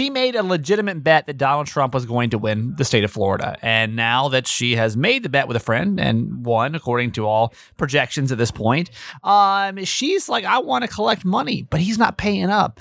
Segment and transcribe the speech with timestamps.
[0.00, 3.10] she made a legitimate bet that Donald Trump was going to win the state of
[3.10, 3.58] Florida.
[3.60, 7.26] And now that she has made the bet with a friend and won, according to
[7.26, 8.88] all projections at this point,
[9.24, 12.80] um, she's like, I want to collect money, but he's not paying up.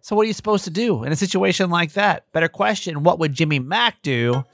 [0.00, 2.32] So, what are you supposed to do in a situation like that?
[2.32, 4.46] Better question what would Jimmy Mack do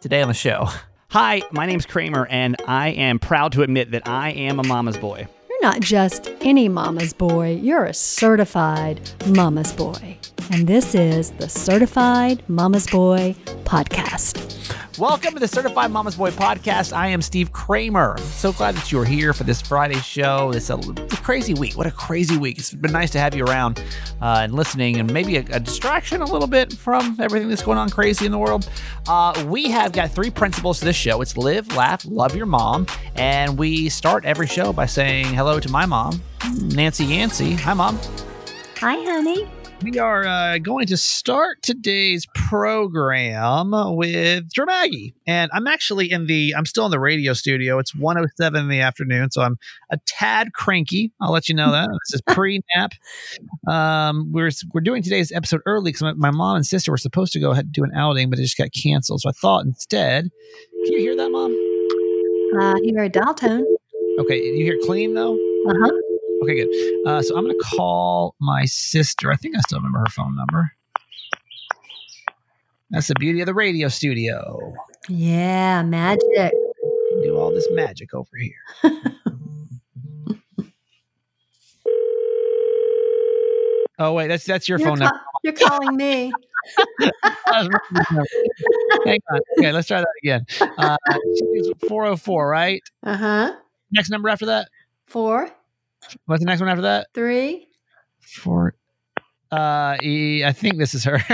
[0.00, 0.68] today on the show?
[1.08, 4.98] Hi, my name's Kramer, and I am proud to admit that I am a mama's
[4.98, 5.26] boy.
[5.50, 10.16] You're not just any mama's boy, you're a certified mama's boy.
[10.50, 14.56] And this is the Certified Mama's Boy Podcast.
[14.96, 16.92] Welcome to the Certified Mama's Boy podcast.
[16.92, 18.16] I am Steve Kramer.
[18.18, 20.52] So glad that you are here for this Friday show.
[20.54, 21.76] It's a, a crazy week.
[21.76, 22.58] What a crazy week.
[22.58, 23.82] It's been nice to have you around
[24.22, 27.78] uh, and listening and maybe a, a, distraction a little bit from everything that's going
[27.78, 28.70] on crazy in the world.
[29.08, 32.86] Uh, we have got three principles to this show it's live, laugh, love your mom.
[33.16, 36.22] And we start every show by saying hello to my mom,
[36.62, 37.54] Nancy Yancey.
[37.54, 37.98] Hi, mom.
[38.78, 39.48] Hi, honey
[39.82, 45.14] we are uh, going to start today's program with Dramaggie.
[45.26, 47.78] And I'm actually in the, I'm still in the radio studio.
[47.78, 49.56] It's 107 in the afternoon, so I'm
[49.90, 51.12] a tad cranky.
[51.20, 51.88] I'll let you know that.
[51.88, 52.92] this is pre-nap.
[53.68, 57.32] Um, we're, we're doing today's episode early because my, my, mom and sister were supposed
[57.32, 59.22] to go ahead and do an outing, but it just got canceled.
[59.22, 60.30] So I thought instead,
[60.84, 61.50] can you hear that, mom?
[62.60, 63.64] Uh, you hear a dial tone.
[64.20, 65.34] Okay, you hear clean though?
[65.34, 66.15] Uh-huh.
[66.46, 66.68] Okay, good.
[67.06, 69.32] Uh, so I'm going to call my sister.
[69.32, 70.70] I think I still remember her phone number.
[72.90, 74.72] That's the beauty of the radio studio.
[75.08, 76.52] Yeah, magic.
[77.24, 78.52] Do all this magic over here.
[83.98, 85.20] oh wait, that's that's your you're phone ca- number.
[85.42, 86.30] You're calling me.
[87.50, 89.40] Hang on.
[89.58, 90.46] Okay, let's try that again.
[90.78, 90.96] Uh,
[91.88, 92.82] 404, right?
[93.02, 93.56] Uh huh.
[93.90, 94.68] Next number after that?
[95.06, 95.50] Four.
[96.26, 97.08] What's the next one after that?
[97.14, 97.68] Three.
[98.20, 98.74] Four.
[99.50, 101.18] Uh, e, I think this is her.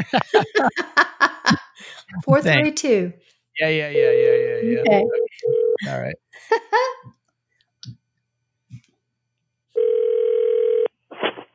[2.25, 3.13] Four, three, two.
[3.59, 4.81] Yeah, yeah, yeah, yeah, yeah, yeah.
[4.81, 5.05] Okay.
[5.89, 6.17] All right.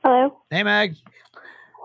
[0.03, 0.37] Hello.
[0.49, 0.95] Hey, Mag.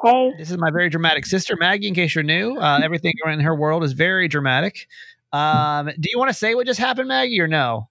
[0.05, 0.33] Hey.
[0.39, 1.89] This is my very dramatic sister, Maggie.
[1.89, 4.87] In case you're new, uh, everything in her world is very dramatic.
[5.33, 7.89] Um, do you want to say what just happened, Maggie, or no?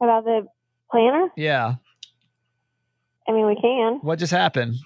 [0.00, 0.46] About the
[0.90, 1.28] planner?
[1.36, 1.74] Yeah.
[3.28, 3.98] I mean, we can.
[4.02, 4.76] What just happened?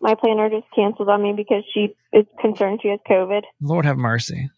[0.00, 3.42] My planner just canceled on me because she is concerned she has COVID.
[3.60, 4.50] Lord have mercy.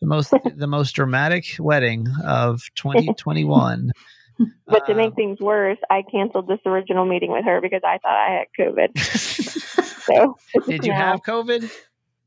[0.00, 3.92] The most the most dramatic wedding of 2021.
[4.66, 7.98] but to make um, things worse, I canceled this original meeting with her because I
[7.98, 8.98] thought I had COVID.
[10.06, 10.36] so
[10.66, 11.70] did you have COVID?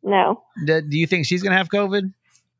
[0.03, 0.43] No.
[0.65, 2.13] Do, do you think she's going to have COVID?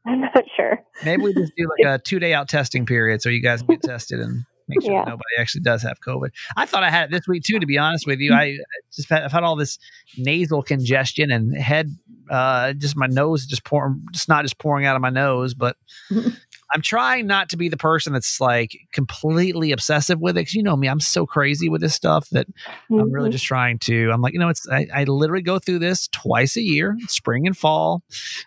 [0.05, 0.83] I'm not sure.
[1.05, 3.75] Maybe we just do like a two day out testing period so you guys can
[3.75, 5.03] get tested and make sure yeah.
[5.03, 6.29] nobody actually does have COVID.
[6.55, 8.33] I thought I had it this week too, to be honest with you.
[8.33, 8.57] I
[8.93, 9.77] just had, I've had all this
[10.17, 11.95] nasal congestion and head,
[12.29, 15.77] uh, just my nose just pouring, just not just pouring out of my nose, but
[16.73, 20.45] I'm trying not to be the person that's like completely obsessive with it.
[20.45, 22.99] Cause you know me, I'm so crazy with this stuff that mm-hmm.
[22.99, 23.33] I'm really mm-hmm.
[23.33, 24.09] just trying to.
[24.11, 27.45] I'm like, you know, it's I, I, literally go through this twice a year, spring
[27.45, 28.01] and fall.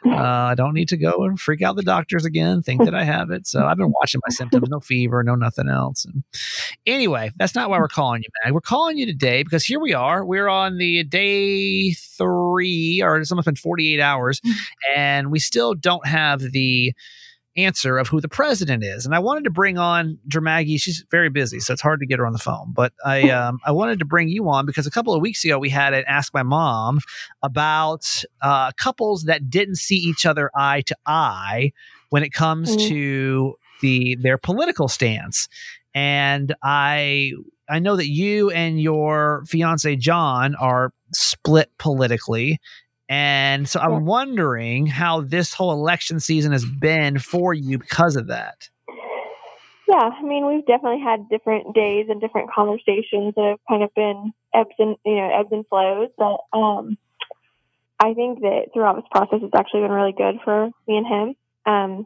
[0.05, 3.05] Uh, I don't need to go and freak out the doctors again, think that I
[3.05, 3.47] have it.
[3.47, 6.05] So I've been watching my symptoms, no fever, no nothing else.
[6.05, 6.25] And
[6.85, 8.53] anyway, that's not why we're calling you, Mag.
[8.53, 10.25] We're calling you today because here we are.
[10.25, 14.53] We're on the day three, or it's almost been 48 hours, mm.
[14.97, 16.93] and we still don't have the
[17.57, 19.07] answer of who the president is.
[19.07, 20.79] And I wanted to bring on Dramaggie.
[20.79, 22.73] She's very busy, so it's hard to get her on the phone.
[22.75, 25.59] But I um, I wanted to bring you on because a couple of weeks ago
[25.59, 27.01] we had an Ask My Mom
[27.43, 31.73] about uh, couples that didn't see each other eye to eye
[32.11, 32.89] when it comes mm.
[32.89, 35.49] to the their political stance.
[35.95, 37.33] And I
[37.69, 42.59] I know that you and your fiance John are split politically
[43.09, 48.29] and so I'm wondering how this whole election season has been for you because of
[48.29, 48.69] that.
[49.89, 53.95] Yeah, I mean, we've definitely had different days and different conversations that have kind of
[53.95, 56.09] been ebbs and you know ebbs and flows.
[56.19, 56.99] But um,
[58.01, 61.35] I think that throughout this process, it's actually been really good for me and him.
[61.73, 62.05] Um,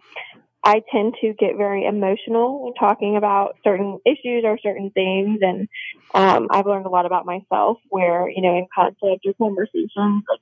[0.62, 5.66] I tend to get very emotional when talking about certain issues or certain things, and
[6.14, 7.78] um, I've learned a lot about myself.
[7.88, 10.40] Where you know, in conflict or conversations, like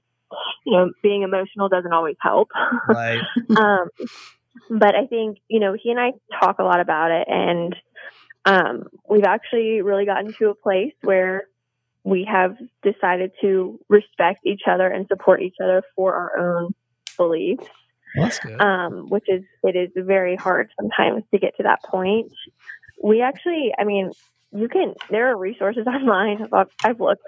[0.64, 2.50] you know, being emotional doesn't always help.
[2.88, 3.20] Right.
[3.56, 3.88] um,
[4.70, 7.76] but I think, you know, he and I talk a lot about it and
[8.44, 11.44] um, we've actually really gotten to a place where
[12.04, 16.74] we have decided to respect each other and support each other for our own
[17.16, 17.66] beliefs.
[18.16, 18.58] That's good.
[18.60, 22.32] Um, which is, it is very hard sometimes to get to that point.
[23.02, 24.12] We actually, I mean,
[24.52, 26.48] you can, there are resources online.
[26.50, 27.22] I've, I've looked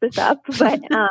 [0.00, 1.08] this up, but um,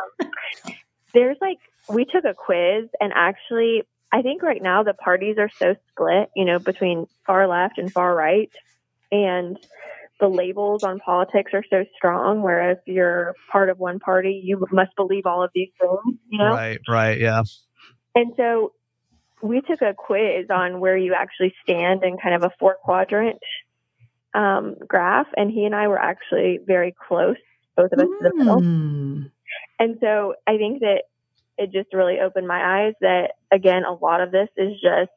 [1.16, 1.58] there's like
[1.88, 3.82] we took a quiz and actually
[4.12, 7.92] I think right now the parties are so split, you know, between far left and
[7.92, 8.50] far right.
[9.10, 9.58] And
[10.20, 14.94] the labels on politics are so strong, whereas you're part of one party, you must
[14.96, 16.50] believe all of these things, you know?
[16.50, 17.42] Right, right, yeah.
[18.14, 18.72] And so
[19.42, 23.40] we took a quiz on where you actually stand in kind of a four quadrant
[24.34, 27.36] um, graph, and he and I were actually very close,
[27.76, 29.30] both of us to the middle.
[29.78, 31.02] And so I think that
[31.58, 35.10] it just really opened my eyes that, again, a lot of this is just,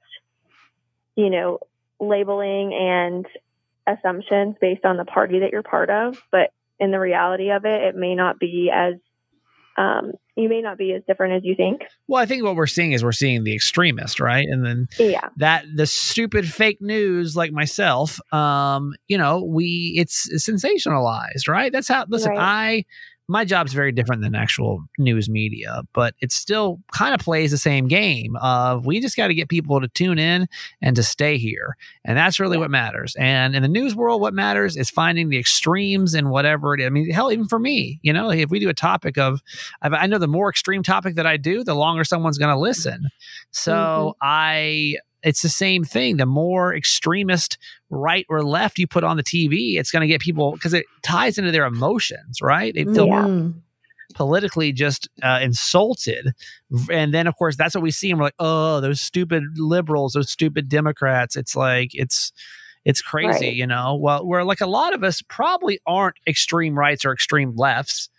[1.15, 1.59] you know,
[1.99, 3.25] labeling and
[3.87, 6.17] assumptions based on the party that you're part of.
[6.31, 8.95] But in the reality of it, it may not be as
[9.77, 11.81] um, you may not be as different as you think.
[12.07, 14.45] Well, I think what we're seeing is we're seeing the extremist, right?
[14.49, 15.29] And then Yeah.
[15.37, 21.71] that the stupid fake news like myself, um, you know, we it's sensationalized, right?
[21.71, 22.39] That's how listen, Right.
[22.39, 22.85] I
[23.29, 27.57] my job's very different than actual news media, but it still kind of plays the
[27.57, 30.47] same game of we just got to get people to tune in
[30.81, 31.77] and to stay here.
[32.03, 33.15] And that's really what matters.
[33.19, 36.87] And in the news world, what matters is finding the extremes and whatever it is.
[36.87, 39.41] I mean, hell, even for me, you know, if we do a topic of,
[39.81, 42.59] I I know the more extreme topic that I do, the longer someone's going to
[42.59, 43.09] listen.
[43.51, 44.17] So mm-hmm.
[44.21, 46.17] I, it's the same thing.
[46.17, 47.57] The more extremist
[47.89, 50.85] right or left you put on the TV, it's going to get people because it
[51.03, 52.73] ties into their emotions, right?
[52.73, 53.49] They feel Yeah.
[54.15, 56.31] Politically just uh, insulted.
[56.91, 58.09] And then, of course, that's what we see.
[58.09, 61.35] And we're like, oh, those stupid liberals, those stupid Democrats.
[61.35, 62.31] It's like, it's,
[62.85, 63.55] it's crazy, Right.
[63.55, 63.95] you know?
[63.95, 68.09] Well, where like a lot of us probably aren't extreme rights or extreme lefts.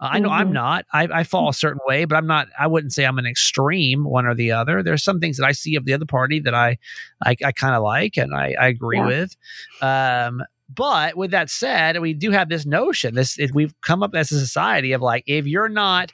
[0.00, 0.54] Uh, I know I'm Mhm.
[0.54, 0.86] not.
[0.92, 2.48] I, I fall a certain way, but I'm not.
[2.58, 4.82] I wouldn't say I'm an extreme one or the other.
[4.82, 6.78] There's some things that I see of the other party that I,
[7.24, 9.06] I, I kind of like and I, I agree Yeah.
[9.06, 9.36] with.
[9.80, 10.42] Um,
[10.74, 13.14] but with that said, we do have this notion.
[13.14, 16.12] This if we've come up as a society of like, if you're not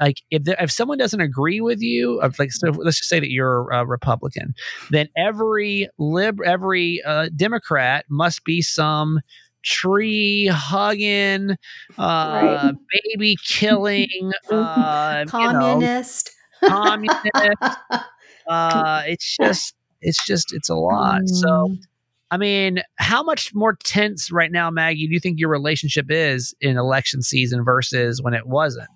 [0.00, 3.20] like if the, if someone doesn't agree with you, of like so let's just say
[3.20, 4.52] that you're a Republican,
[4.90, 9.20] then every lib every uh, Democrat must be some
[9.64, 11.56] tree hugging,
[11.98, 12.72] uh,
[13.14, 14.06] baby killing,
[14.50, 16.30] uh, you know, Communist.
[16.64, 17.22] communist.
[18.46, 21.22] Uh, it's just it's just it's a lot.
[21.26, 21.78] So Mm.
[22.30, 26.54] I mean, how much more tense right now, Maggie, do you think your relationship is
[26.60, 28.88] in election season versus when it wasn't?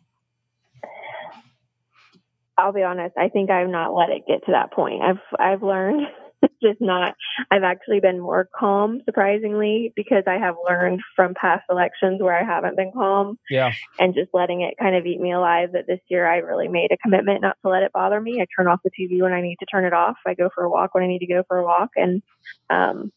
[2.57, 3.17] I'll be honest.
[3.17, 5.01] I think I've not let it get to that point.
[5.03, 6.03] I've I've learned
[6.63, 7.15] just not.
[7.51, 12.45] I've actually been more calm, surprisingly, because I have learned from past elections where I
[12.45, 13.73] haven't been calm Yeah.
[13.99, 15.73] and just letting it kind of eat me alive.
[15.73, 18.41] That this year I really made a commitment not to let it bother me.
[18.41, 20.17] I turn off the TV when I need to turn it off.
[20.27, 22.23] I go for a walk when I need to go for a walk, and
[22.71, 23.13] um,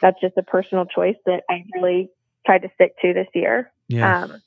[0.00, 2.10] that's just a personal choice that I really
[2.46, 3.70] tried to stick to this year.
[3.88, 4.24] Yeah.
[4.24, 4.40] Um,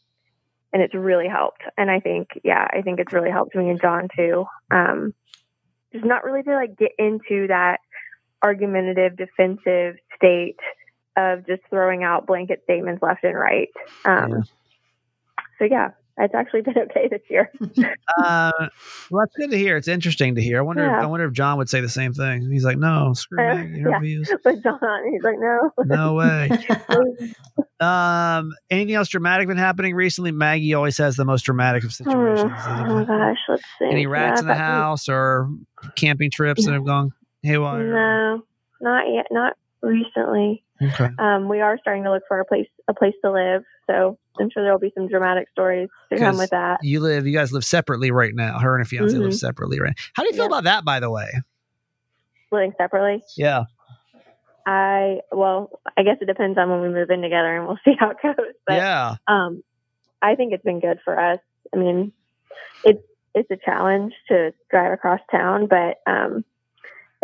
[0.72, 1.62] and it's really helped.
[1.78, 4.46] And I think, yeah, I think it's really helped me and John too.
[4.72, 5.14] Um,
[5.94, 7.80] just not really to like get into that
[8.44, 10.60] argumentative, defensive state
[11.18, 13.70] of just throwing out blanket statements left and right.
[14.06, 14.42] Um, Yeah.
[15.60, 17.52] So yeah, it's actually been okay this year.
[18.18, 18.52] uh,
[19.10, 19.78] well, that's good to hear.
[19.78, 20.58] It's interesting to hear.
[20.58, 20.86] I wonder.
[20.86, 22.50] If, I wonder if John would say the same thing.
[22.52, 24.24] He's like, "No, screw Uh, Maggie, her yeah.
[24.44, 25.72] but John, he's like, no.
[25.86, 26.50] No way."
[27.80, 30.32] Um, anything else dramatic been happening recently?
[30.32, 32.52] Maggie always has the most dramatic of Oh, situations.
[32.66, 33.86] oh gosh, let's see.
[33.92, 35.50] Any rats Yeah, in the house or
[35.96, 37.12] camping trips that have gone
[37.44, 37.84] haywire?
[37.94, 38.44] No,
[38.82, 39.28] not yet.
[39.32, 40.64] Not recently.
[40.82, 41.10] Okay.
[41.20, 43.64] Um, we are starting to look for a place a place to live.
[43.88, 46.80] So I'm sure there will be some dramatic stories to come with that.
[46.82, 47.28] You live.
[47.28, 48.60] You guys live separately right now.
[48.60, 49.36] Her and her fiance live Mhm.
[49.40, 49.94] separately right.
[49.96, 50.04] Now.
[50.16, 50.48] How do you feel Yeah.
[50.48, 50.86] about that?
[50.86, 51.30] By the way.
[52.52, 53.24] Living separately.
[53.38, 53.64] Yeah.
[54.66, 57.96] I well, I guess it depends on when we move in together, and we'll see
[58.00, 58.54] how it goes.
[58.66, 59.16] But yeah.
[59.28, 59.64] um,
[60.22, 61.40] I think it's been good for us.
[61.74, 62.14] I mean,
[62.84, 63.04] it's
[63.36, 66.46] it's a challenge to drive across town, but um,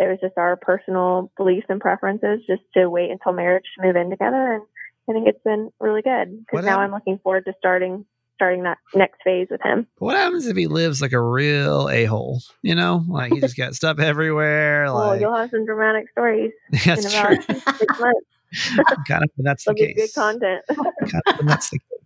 [0.00, 3.94] it was just our personal beliefs and preferences just to wait until marriage to move
[3.96, 4.62] in together, and
[5.08, 8.04] I think it's been really good because now I'm looking forward to starting
[8.36, 9.86] starting that next phase with him.
[9.98, 12.40] What happens if he lives like a real a hole?
[12.62, 14.84] You know, like he just got stuff everywhere.
[14.86, 17.36] Well, Like Oh, you'll have some dramatic stories in that's true.
[17.76, 18.26] six months.
[19.06, 20.14] kind of, that's the It'll good case.
[20.14, 20.62] content.
[20.68, 21.99] kind of that's the case.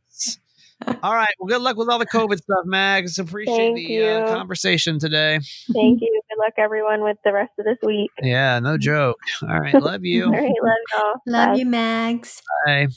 [1.03, 1.33] All right.
[1.39, 3.19] Well, good luck with all the COVID stuff, Mags.
[3.19, 5.39] Appreciate Thank the uh, conversation today.
[5.73, 6.21] Thank you.
[6.29, 8.11] Good luck, everyone, with the rest of this week.
[8.21, 9.19] Yeah, no joke.
[9.43, 9.75] All right.
[9.75, 10.25] Love you.
[10.27, 11.15] All right, love y'all.
[11.27, 11.55] Love Bye.
[11.57, 12.43] you, Mags.
[12.67, 12.89] Bye.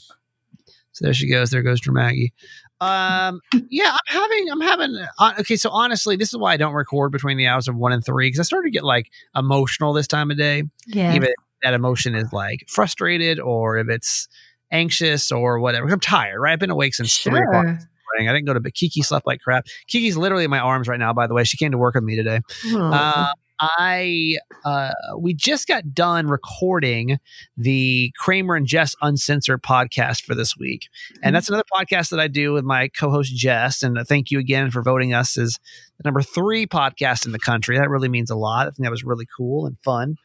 [0.92, 1.50] So there she goes.
[1.50, 2.32] There goes Dramaggie.
[2.80, 5.56] Um, yeah, I'm having, I'm having, uh, okay.
[5.56, 8.26] So honestly, this is why I don't record between the hours of one and three
[8.28, 10.64] because I started to get like emotional this time of day.
[10.86, 11.14] Yeah.
[11.14, 14.28] Even if that emotion is like frustrated or if it's
[14.70, 15.88] anxious or whatever.
[15.88, 16.52] I'm tired, right?
[16.52, 17.78] I've been awake since three o'clock
[18.26, 18.74] I didn't go to bed.
[18.74, 19.66] Kiki slept like crap.
[19.86, 21.12] Kiki's literally in my arms right now.
[21.12, 22.40] By the way, she came to work with me today.
[22.74, 27.18] Uh, I uh, we just got done recording
[27.56, 30.88] the Kramer and Jess Uncensored podcast for this week,
[31.24, 33.82] and that's another podcast that I do with my co-host Jess.
[33.82, 35.58] And thank you again for voting us as
[35.98, 37.76] the number three podcast in the country.
[37.76, 38.68] That really means a lot.
[38.68, 40.16] I think that was really cool and fun.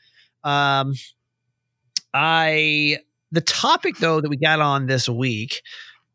[0.44, 0.94] Um,
[2.14, 3.00] I
[3.34, 5.63] the topic though that we got on this week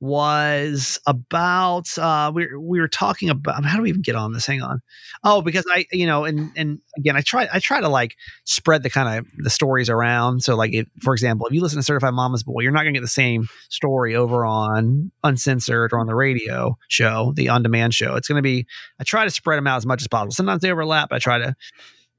[0.00, 4.46] was about uh we we were talking about how do we even get on this?
[4.46, 4.80] Hang on.
[5.24, 8.84] Oh because i you know and and again i try i try to like spread
[8.84, 10.44] the kind of the stories around.
[10.44, 12.94] So like if, for example if you listen to certified mama's boy you're not going
[12.94, 17.64] to get the same story over on uncensored or on the radio show the on
[17.64, 18.14] demand show.
[18.14, 18.66] It's going to be
[19.00, 20.30] i try to spread them out as much as possible.
[20.30, 21.56] Sometimes they overlap i try to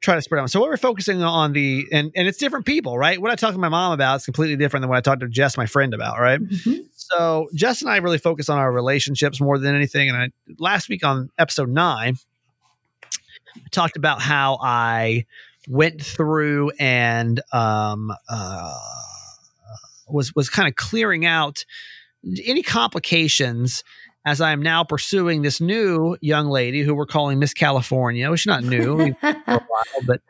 [0.01, 0.49] try to spread out.
[0.49, 3.21] So what we're focusing on the and and it's different people, right?
[3.21, 5.27] What I talk to my mom about is completely different than what I talked to
[5.27, 6.39] Jess, my friend, about, right?
[6.39, 6.83] Mm-hmm.
[6.95, 10.09] So Jess and I really focus on our relationships more than anything.
[10.09, 12.15] And I last week on episode nine,
[13.55, 15.25] I talked about how I
[15.67, 18.77] went through and um uh
[20.07, 21.65] was was kind of clearing out
[22.45, 23.83] any complications
[24.25, 28.41] as I am now pursuing this new young lady who we're calling Miss California, which
[28.41, 30.21] is not new for a while, but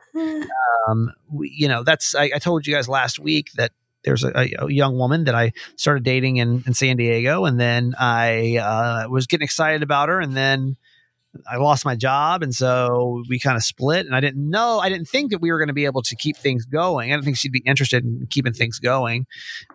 [0.87, 3.71] um, we, you know, that's I, I, told you guys last week that
[4.03, 7.95] there's a, a, young woman that I started dating in, in San Diego, and then
[7.99, 10.77] I uh, was getting excited about her, and then
[11.47, 14.05] I lost my job, and so we kind of split.
[14.05, 16.15] And I didn't know, I didn't think that we were going to be able to
[16.15, 17.11] keep things going.
[17.11, 19.27] I didn't think she'd be interested in keeping things going.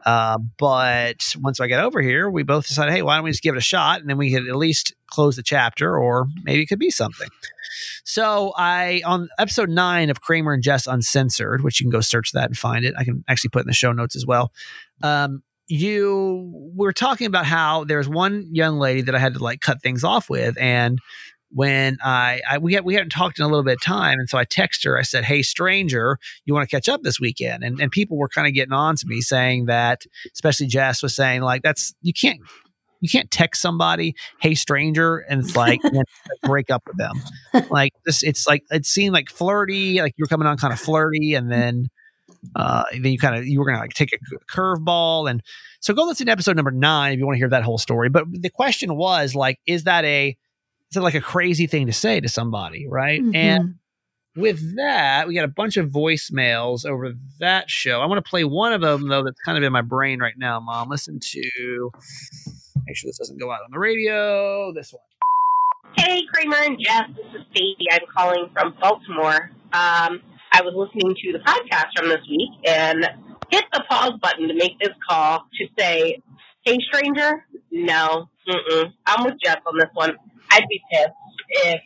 [0.04, 3.42] Uh, but once I got over here, we both decided, hey, why don't we just
[3.42, 6.62] give it a shot, and then we could at least close the chapter, or maybe
[6.62, 7.28] it could be something.
[8.04, 12.32] So I on episode nine of Kramer and Jess Uncensored, which you can go search
[12.32, 12.94] that and find it.
[12.98, 14.52] I can actually put in the show notes as well.
[15.02, 19.60] Um, you were talking about how there's one young lady that I had to like
[19.60, 20.98] cut things off with, and
[21.54, 24.28] when I, I we had, we hadn't talked in a little bit of time, and
[24.28, 24.98] so I text her.
[24.98, 28.28] I said, "Hey, stranger, you want to catch up this weekend?" And and people were
[28.28, 30.02] kind of getting on to me saying that,
[30.34, 32.40] especially Jess was saying like, "That's you can't."
[33.00, 35.82] You can't text somebody, "Hey, stranger," and it's like
[36.42, 37.12] break up with them.
[37.70, 41.34] Like this, it's like it seemed like flirty, like you're coming on kind of flirty,
[41.34, 41.88] and then
[42.56, 44.18] uh, then you kind of you were gonna like take a
[44.50, 45.42] curveball, and
[45.80, 48.08] so go listen to episode number nine if you want to hear that whole story.
[48.08, 50.34] But the question was like, is that a
[50.96, 53.20] it's like a crazy thing to say to somebody, right?
[53.20, 53.34] Mm-hmm.
[53.34, 53.74] And
[54.36, 58.00] with that, we got a bunch of voicemails over that show.
[58.00, 60.34] I want to play one of them though that's kind of in my brain right
[60.36, 60.88] now, Mom.
[60.88, 61.90] Listen to
[62.86, 64.72] make sure this doesn't go out on the radio.
[64.72, 65.02] This one.
[65.96, 67.06] Hey, Kramer and Jeff.
[67.16, 67.86] This is Stacey.
[67.92, 69.50] I'm calling from Baltimore.
[69.72, 70.20] Um,
[70.52, 73.08] I was listening to the podcast from this week and
[73.50, 76.20] hit the pause button to make this call to say,
[76.64, 78.92] "Hey, stranger, no, mm-mm.
[79.06, 80.16] I'm with Jeff on this one."
[80.50, 81.10] I'd be pissed
[81.48, 81.80] if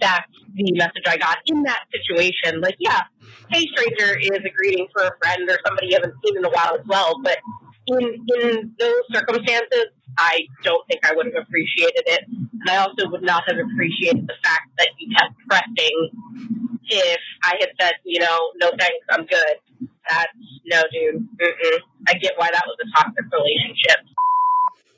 [0.00, 2.60] that's the message I got in that situation.
[2.60, 3.02] Like, yeah,
[3.50, 6.50] hey, stranger is a greeting for a friend or somebody you haven't seen in a
[6.50, 7.20] while as well.
[7.22, 7.38] But
[7.86, 9.86] in in those circumstances,
[10.18, 14.26] I don't think I would have appreciated it, and I also would not have appreciated
[14.26, 16.10] the fact that you kept pressing.
[16.86, 19.56] If I had said, you know, no thanks, I'm good.
[20.08, 20.32] That's
[20.66, 21.26] no, dude.
[21.40, 21.78] Mm-mm.
[22.08, 24.04] I get why that was a toxic relationship.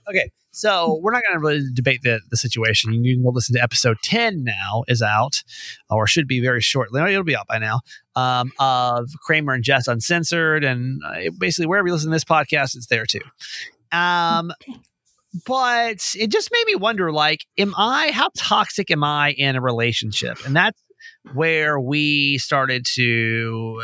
[0.08, 2.92] Okay, so we're not going to really debate the, the situation.
[3.04, 5.42] You can go listen to episode 10 now is out,
[5.90, 7.00] or should be very shortly.
[7.00, 7.80] It'll be out by now,
[8.14, 10.62] um, of Kramer and Jess Uncensored.
[10.64, 13.20] And uh, basically, wherever you listen to this podcast, it's there too.
[13.90, 14.52] Um,
[15.44, 19.60] but it just made me wonder like, am I, how toxic am I in a
[19.60, 20.38] relationship?
[20.46, 20.80] And that's
[21.34, 23.82] where we started to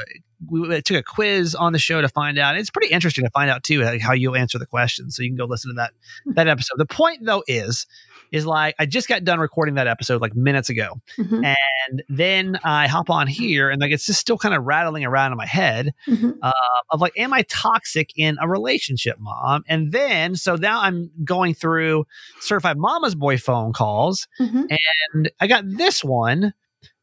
[0.51, 2.57] we took a quiz on the show to find out.
[2.57, 5.17] It's pretty interesting to find out too how you'll answer the questions.
[5.17, 5.93] So you can go listen to that
[6.25, 6.33] hmm.
[6.33, 6.79] that episode.
[6.79, 7.87] The point though is
[8.33, 11.45] is like I just got done recording that episode like minutes ago, mm-hmm.
[11.45, 15.33] and then I hop on here and like it's just still kind of rattling around
[15.33, 16.31] in my head mm-hmm.
[16.41, 16.53] uh,
[16.91, 19.65] of like, am I toxic in a relationship, mom?
[19.69, 22.07] And then so now I'm going through
[22.41, 24.65] certified mama's boy phone calls, mm-hmm.
[25.13, 26.55] and I got this one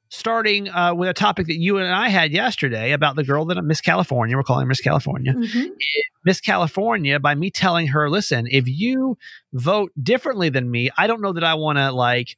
[0.10, 3.62] starting uh, with a topic that you and I had yesterday about the girl that
[3.63, 5.34] Miss California, we're calling Miss California.
[5.34, 5.68] Mm-hmm.
[6.25, 9.18] Miss California, by me telling her, listen, if you
[9.54, 12.36] vote differently than me, I don't know that I want to like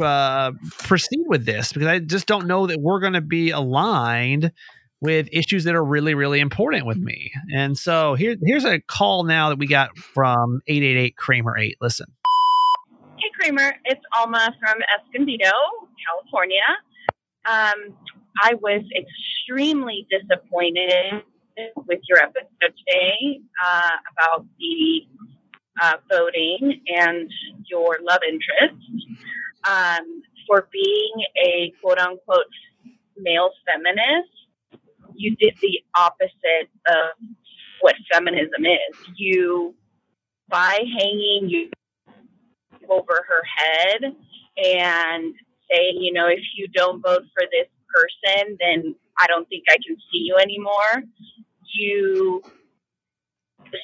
[0.00, 4.52] uh, proceed with this because I just don't know that we're going to be aligned
[5.00, 7.30] with issues that are really, really important with me.
[7.54, 11.76] And so here, here's a call now that we got from 888 Kramer 8.
[11.80, 12.06] Listen.
[13.18, 13.74] Hey, Kramer.
[13.84, 15.52] It's Alma from Escondido,
[16.06, 16.68] California.
[17.46, 17.96] Um,
[18.42, 21.22] I was extremely disappointed
[21.86, 25.06] with your episode today uh, about the
[25.80, 27.30] uh, voting and
[27.70, 28.76] your love interest
[29.68, 32.46] um, for being a quote unquote
[33.16, 34.30] male feminist.
[35.14, 37.10] You did the opposite of
[37.80, 38.98] what feminism is.
[39.16, 39.74] You,
[40.48, 41.70] by hanging you
[42.88, 44.14] over her head
[44.56, 45.34] and
[45.70, 49.76] saying, you know, if you don't vote for this person, then I don't think I
[49.86, 51.04] can see you anymore.
[51.74, 52.42] You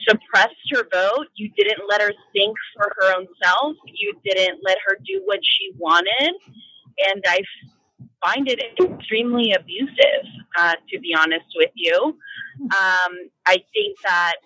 [0.08, 1.26] suppressed her vote.
[1.34, 3.76] You didn't let her think for her own self.
[3.86, 6.34] You didn't let her do what she wanted.
[7.12, 7.40] And I
[8.24, 10.24] find it extremely abusive,
[10.58, 12.16] uh, to be honest with you.
[12.62, 13.12] Um,
[13.46, 14.36] I think that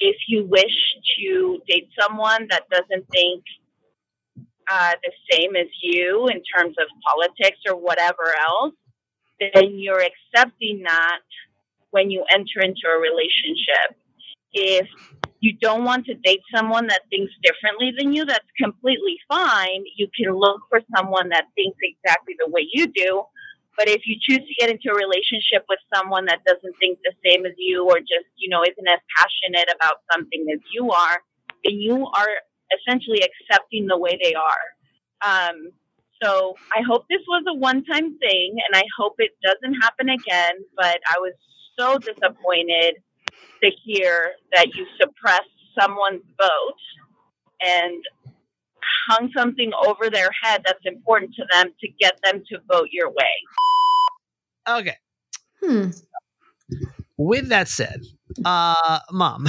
[0.00, 0.74] if you wish
[1.18, 3.44] to date someone that doesn't think
[4.70, 8.74] uh, the same as you in terms of politics or whatever else,
[9.40, 11.20] then you're accepting that
[11.90, 13.96] when you enter into a relationship.
[14.52, 14.88] If
[15.40, 19.84] you don't want to date someone that thinks differently than you, that's completely fine.
[19.96, 23.24] You can look for someone that thinks exactly the way you do.
[23.76, 27.12] But if you choose to get into a relationship with someone that doesn't think the
[27.26, 31.22] same as you or just, you know, isn't as passionate about something as you are,
[31.64, 32.34] then you are
[32.78, 34.64] essentially accepting the way they are.
[35.24, 35.70] Um,
[36.22, 40.08] so I hope this was a one time thing and I hope it doesn't happen
[40.08, 40.54] again.
[40.76, 41.34] But I was
[41.78, 42.96] so disappointed
[43.62, 45.42] to hear that you suppressed
[45.78, 46.80] someone's vote
[47.60, 48.02] and
[49.08, 53.08] hung something over their head that's important to them to get them to vote your
[53.08, 53.34] way.
[54.68, 54.96] Okay.
[55.62, 55.90] Hmm.
[57.16, 58.02] With that said,
[58.44, 59.46] uh, mom,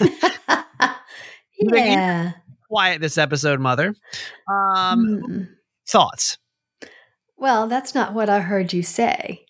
[1.58, 2.32] yeah.
[2.68, 3.94] Quiet this episode, mother.
[4.48, 5.42] Um, Hmm.
[5.88, 6.38] thoughts?
[7.36, 9.44] Well, that's not what I heard you say.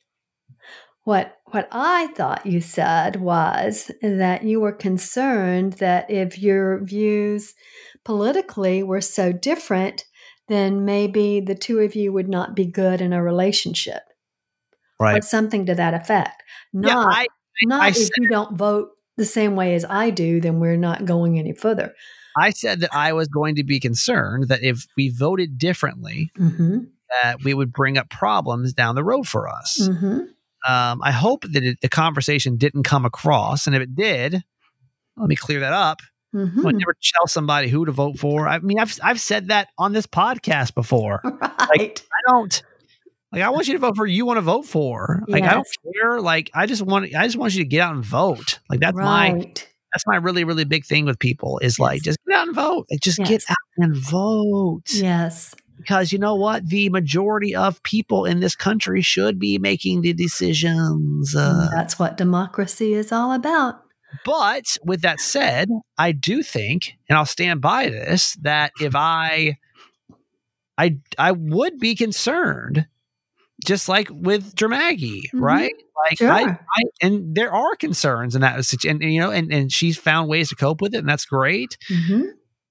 [1.05, 7.55] What what I thought you said was that you were concerned that if your views
[8.05, 10.05] politically were so different,
[10.49, 14.03] then maybe the two of you would not be good in a relationship.
[15.01, 15.25] Or Right.
[15.25, 16.43] something to that effect.
[16.75, 17.27] Not yeah, I,
[17.63, 20.77] not I if said- you don't vote the same way as I do, then we're
[20.77, 21.95] not going any further.
[22.39, 26.85] I said that I was going to be concerned that if we voted differently, hmm
[27.23, 29.89] that we would bring up problems down the road for us.
[29.91, 30.19] hmm
[30.69, 34.43] Um, I hope that it, the conversation didn't come across, and if it did,
[35.17, 36.01] let me clear that up.
[36.35, 38.47] I hmm would never tell somebody who to vote for.
[38.47, 41.23] I mean, I've I've said that on this podcast before.
[41.71, 42.03] Right.
[42.11, 42.63] I don't
[43.31, 43.43] like.
[43.43, 45.23] I want you to vote for who you want to vote for.
[45.29, 46.19] Like I don't care.
[46.19, 48.59] Like I just want I just want you to get out and vote.
[48.71, 49.68] Like that's my right.
[49.93, 52.87] That's my really really big thing with people is like just get out and vote.
[52.91, 53.29] Like just Yes.
[53.29, 54.83] get out and vote.
[54.93, 55.55] Yes.
[55.77, 60.13] Because you know what, the majority of people in this country should be making the
[60.13, 61.37] decisions.
[61.37, 63.83] Uh, That's what democracy is all about.
[64.25, 69.59] But with that said, I do think, and I'll stand by this, that if I,
[70.77, 72.87] I, I would be concerned,
[73.65, 75.41] just like with Dramaggie, Mhm.
[75.41, 75.75] right?
[76.09, 76.31] Like Sure.
[76.33, 79.97] I, I, and there are concerns in that situation, and you know, and and she's
[79.99, 81.77] found ways to cope with it, and that's great.
[81.89, 82.23] hmm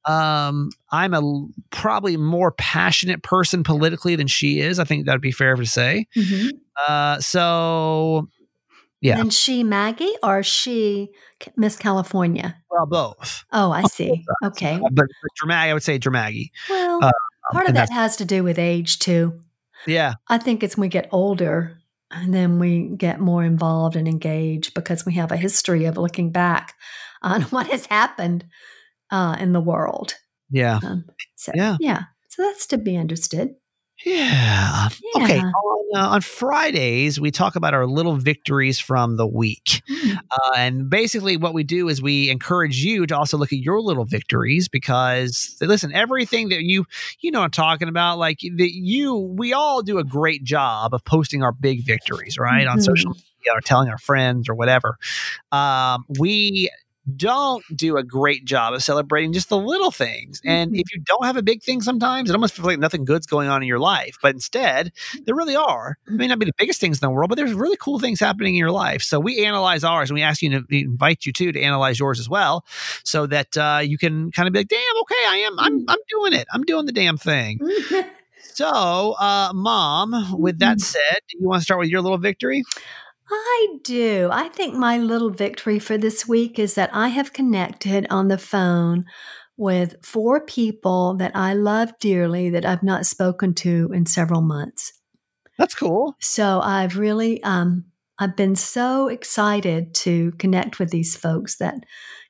[0.05, 1.21] Um, I'm a
[1.69, 4.79] probably more passionate person politically than she is.
[4.79, 6.05] I think that'd be fair to say.
[6.15, 6.47] hmm
[6.87, 8.29] Uh, so
[9.01, 9.19] Yeah.
[9.19, 11.09] And she Maggie or she
[11.57, 12.55] Miss California?
[12.71, 13.43] well, both.
[13.51, 14.23] Oh, I see.
[14.43, 14.75] Okay.
[14.75, 16.51] Uh, but, but Dramaggie, I would say Dramaggie.
[16.69, 17.11] Well, Uh,
[17.51, 19.41] part of that has to do with age too.
[19.85, 20.13] Yeah.
[20.27, 21.77] I think it's when we get older
[22.11, 26.31] and then we get more involved and engaged because we have a history of looking
[26.31, 26.75] back
[27.21, 28.45] on what has happened
[29.11, 30.15] uh, in the world.
[30.49, 30.79] Yeah.
[30.83, 31.77] Um, so, Yeah.
[31.79, 32.03] yeah.
[32.29, 33.55] So that's to be understood.
[34.05, 34.89] Yeah.
[35.15, 35.39] Okay.
[35.39, 39.81] On, uh, on Fridays, we talk about our little victories from the week.
[39.89, 40.17] Mm.
[40.17, 43.81] Uh, and basically, what we do is we encourage you to also look at your
[43.81, 46.85] little victories because, listen, everything that you,
[47.21, 51.03] you know, I'm talking about, like that you, we all do a great job of
[51.03, 52.67] posting our big victories, right?
[52.67, 52.83] On Mhm.
[52.83, 54.97] social media or telling our friends or whatever.
[55.51, 56.69] Um, we,
[57.15, 60.41] don't do a great job of celebrating just the little things.
[60.45, 60.79] And Mhm.
[60.79, 63.47] if you don't have a big thing sometimes, it almost feels like nothing good's going
[63.47, 64.17] on in your life.
[64.21, 64.91] But instead,
[65.25, 65.97] there really are.
[66.07, 68.19] It may not be the biggest things in the world, but there's really cool things
[68.19, 69.01] happening in your life.
[69.01, 72.19] So we analyze ours and we ask you to invite you too to analyze yours
[72.19, 72.65] as well
[73.03, 75.99] so that uh, you can kind of be like, damn, okay, I am, I'm, I'm
[76.09, 76.47] doing it.
[76.53, 77.59] I'm doing the damn thing.
[78.53, 82.63] So, uh, mom, with that said, do you want to start with your little victory?
[83.29, 84.29] I do.
[84.31, 88.37] I think my little victory for this week is that I have connected on the
[88.37, 89.05] phone
[89.57, 94.93] with four people that I love dearly that I've not spoken to in several months.
[95.57, 96.15] That's cool.
[96.19, 97.85] So I've really, um,
[98.19, 101.75] I've been so excited to connect with these folks that,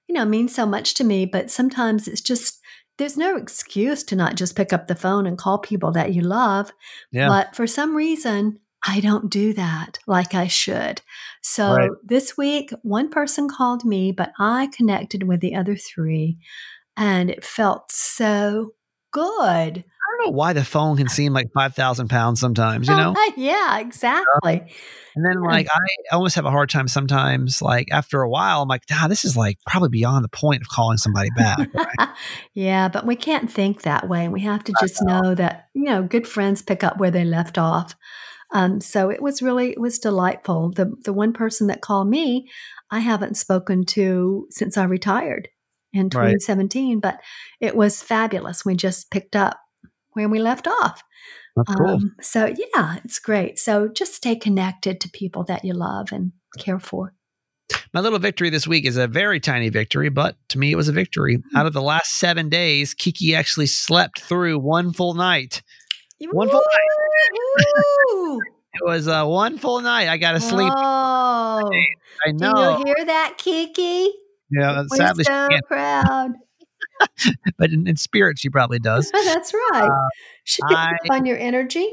[0.07, 2.61] you know, means so much to me, but sometimes it's just,
[2.97, 6.21] there's no excuse to not just pick up the phone and call people that you
[6.21, 6.71] love.
[7.11, 7.27] Yeah.
[7.27, 11.01] But for some reason, I don't do that like I should.
[11.41, 11.89] So Right.
[12.03, 16.37] this week, one person called me, but I connected with the other three
[16.95, 18.73] and it felt so
[19.11, 19.23] good.
[19.27, 23.13] I don't know why the phone can seem like 5,000 pounds sometimes, you know?
[23.37, 24.71] yeah, exactly.
[25.15, 27.59] And then, like, I almost have a hard time sometimes.
[27.59, 30.69] Like, after a while, I'm like, ah, this is like probably beyond the point of
[30.69, 31.67] calling somebody back.
[31.73, 32.09] Right?
[32.53, 34.27] yeah, but we can't think that way.
[34.27, 37.57] We have to just know that, you know, good friends pick up where they left
[37.57, 37.95] off.
[38.53, 40.71] Um, so it was really it was delightful.
[40.71, 42.49] The the one person that called me,
[42.91, 45.49] I haven't spoken to since I retired
[45.93, 46.33] in Right.
[46.33, 47.19] 2017, but
[47.59, 48.65] it was fabulous.
[48.65, 49.59] We just picked up
[50.11, 51.03] where we left off.
[51.75, 51.89] Cool.
[51.89, 53.57] Um, so yeah, it's great.
[53.57, 57.13] So just stay connected to people that you love and care for.
[57.93, 60.87] My little victory this week is a very tiny victory, but to me, it was
[60.87, 61.41] a victory.
[61.55, 65.63] Out of the last seven days, Kiki actually slept through one full night.
[66.31, 66.61] One full Woo!
[68.73, 70.07] It was uh, one full night.
[70.07, 70.71] I got to sleep.
[70.75, 71.69] Oh,
[72.25, 72.77] I do know.
[72.77, 74.11] you hear that, Kiki?
[74.51, 76.33] Yeah, We're sadly, so proud.
[77.57, 79.11] but in, in spirit, she probably does.
[79.11, 79.89] That's right.
[80.43, 81.91] Should pick up I- on your energy.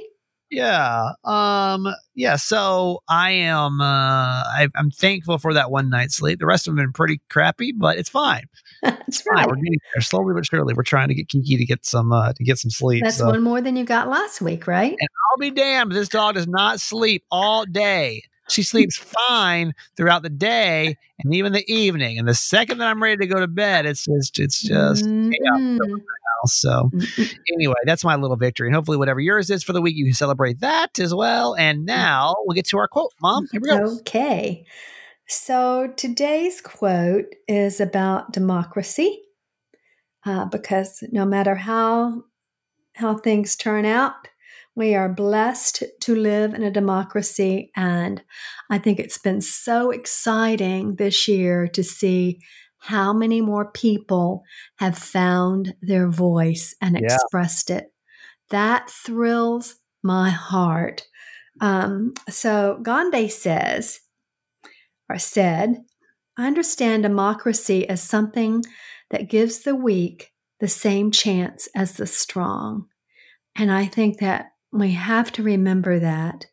[0.51, 1.13] Yeah.
[1.25, 1.89] Um.
[2.15, 2.37] Yeah.
[2.37, 3.81] So I am.
[3.81, 3.85] Uh.
[3.85, 6.39] I, I'm thankful for that one night's sleep.
[6.39, 8.45] The rest of them have been pretty crappy, but it's fine.
[9.07, 9.35] That's Fine.
[9.37, 9.47] right.
[9.47, 10.75] We're getting there slowly but surely.
[10.75, 12.13] We're trying to get Kiki to get some.
[12.13, 12.33] Uh.
[12.33, 13.03] To get some sleep.
[13.05, 14.91] That's so one more than you got last week, right?
[14.91, 15.93] And I'll be damned.
[15.93, 18.23] This dog does not sleep all day.
[18.49, 22.19] She sleeps fine throughout the day and even the evening.
[22.19, 24.39] And the second that I'm ready to go to bed, it's just.
[24.39, 25.05] It's just.
[25.07, 25.33] Mm,
[26.47, 28.69] So mm, anyway, that's my little victory.
[28.69, 31.55] And hopefully, whatever yours is for the week, you can celebrate that as well.
[31.55, 33.13] And now we'll get to our quote.
[33.23, 33.97] Mom, here we go.
[34.01, 34.67] Okay.
[35.29, 39.23] So today's quote is about democracy,
[40.27, 42.25] uh, because no matter how
[42.97, 44.15] how things turn out,
[44.77, 48.23] we are blessed to live in a democracy, and
[48.71, 52.41] I think it's been so exciting this year to see
[52.79, 54.45] how many more people
[54.77, 57.19] have found their voice and Yeah.
[57.19, 57.93] expressed it.
[58.51, 61.07] That thrills my heart.
[61.61, 64.01] Um, so Gandhi says,
[65.19, 65.85] said,
[66.37, 68.65] I understand democracy as something
[69.11, 72.87] that gives the weak the same chance as the strong.
[73.57, 76.47] And I think that we have to remember that,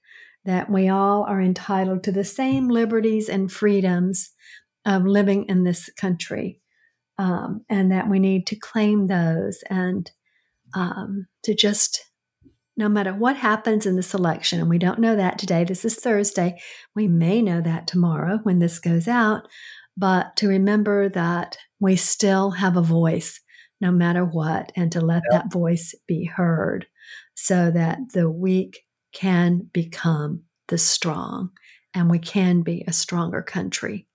[0.46, 4.32] that we all are entitled to the same liberties and freedoms
[4.86, 6.60] of living in this country,
[7.18, 10.12] um, and that we need to claim those and
[10.76, 12.11] um, to just,
[12.78, 15.96] no matter what happens in this election, and we don't know that today, this is
[15.96, 16.60] Thursday,
[16.96, 19.48] we may know that tomorrow when this goes out,
[19.98, 23.40] but to remember that we still have a voice
[23.82, 26.86] no matter what, and to let that voice be heard
[27.34, 31.50] so that the weak can become the strong
[31.94, 34.08] and we can be a stronger country.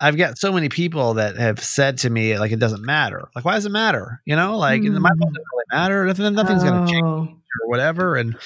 [0.00, 3.28] I've got so many people that have said to me, like, it doesn't matter.
[3.36, 4.22] Like, why does it matter?
[4.24, 5.02] You know, like, my Mm.
[5.02, 6.06] vote doesn't really matter.
[6.06, 8.16] Nothing, nothing's going to change Oh, or whatever.
[8.16, 8.36] And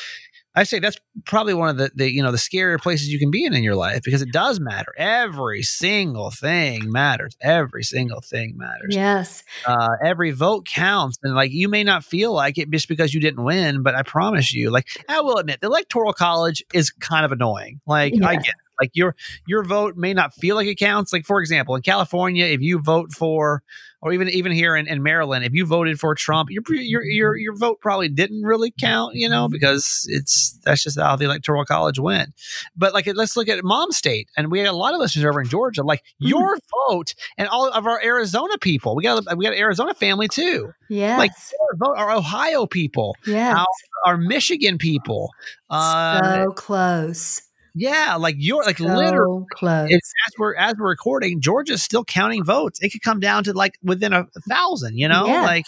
[0.56, 3.30] I say that's probably one of the, the, you know, the scarier places you can
[3.30, 4.92] be in in your life because it does matter.
[4.96, 7.36] Every single thing matters.
[7.40, 8.94] Every single thing matters.
[8.94, 9.42] Yes.
[9.66, 13.20] uh, every vote counts and like you may not feel like it just because you
[13.20, 17.24] didn't win but i promise you like i will admit the electoral college is kind
[17.24, 18.54] of annoying like i get it.
[18.80, 19.14] Like your
[19.46, 22.78] your vote may not feel like it counts like for example in california if you
[22.78, 23.62] vote for
[24.02, 27.36] or even even here in, in maryland if you voted for trump your your your
[27.36, 31.64] your vote probably didn't really count you know because it's that's just how the electoral
[31.64, 32.30] college went
[32.76, 35.40] but like let's look at mom state and we had a lot of listeners over
[35.40, 36.58] in georgia like your
[36.88, 38.94] vote and all of our Arizona people.
[38.96, 40.72] We got we got Arizona family too.
[40.88, 43.66] Yeah, Like our, vote, our Ohio people, yeah, our,
[44.06, 45.30] our Michigan people.
[45.70, 47.42] Uh, so close.
[47.74, 49.44] Yeah, like you're like So literally.
[49.52, 49.88] close.
[49.90, 52.78] It's, as we're as we're recording, Georgia's still counting votes.
[52.82, 54.96] It could come down to like within a, thousand.
[54.96, 55.44] You know, yes.
[55.44, 55.64] like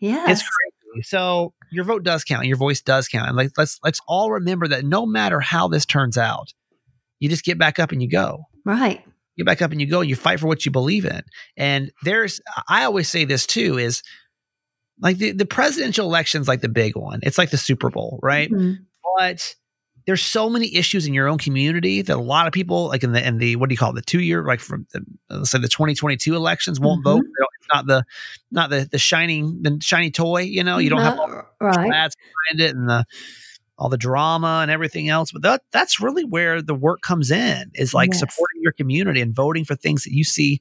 [0.00, 0.24] yeah.
[0.30, 1.02] it's crazy.
[1.04, 2.46] So your vote does count.
[2.46, 3.28] Your voice does count.
[3.28, 6.52] And like let's let's all remember that no matter how this turns out,
[7.18, 8.44] you just get back up and you go.
[8.64, 9.02] right.
[9.36, 11.22] get back up and you go and you fight for what you believe in.
[11.56, 14.02] And there's, I always say this too, is
[15.00, 17.20] like the, the presidential election's like the big one.
[17.22, 18.50] It's like the Super Bowl, right?
[18.50, 18.78] Mhm.
[19.18, 19.54] But
[20.06, 23.12] there's so many issues in your own community that a lot of people, like in
[23.12, 25.50] the in the what do you call it, the two year, like from the, let's
[25.50, 27.04] say the 2022 elections, won't Mhm.
[27.04, 27.24] vote.
[27.60, 28.04] It's not the
[28.50, 30.42] not the the shining the shiny toy.
[30.42, 31.90] You know, you don't have all No, right.
[31.90, 33.04] the ads behind it and the
[33.78, 35.32] all the drama and everything else.
[35.32, 38.20] But that that's really where the work comes in is like Yes.
[38.20, 40.60] supporting your community and voting for things that you see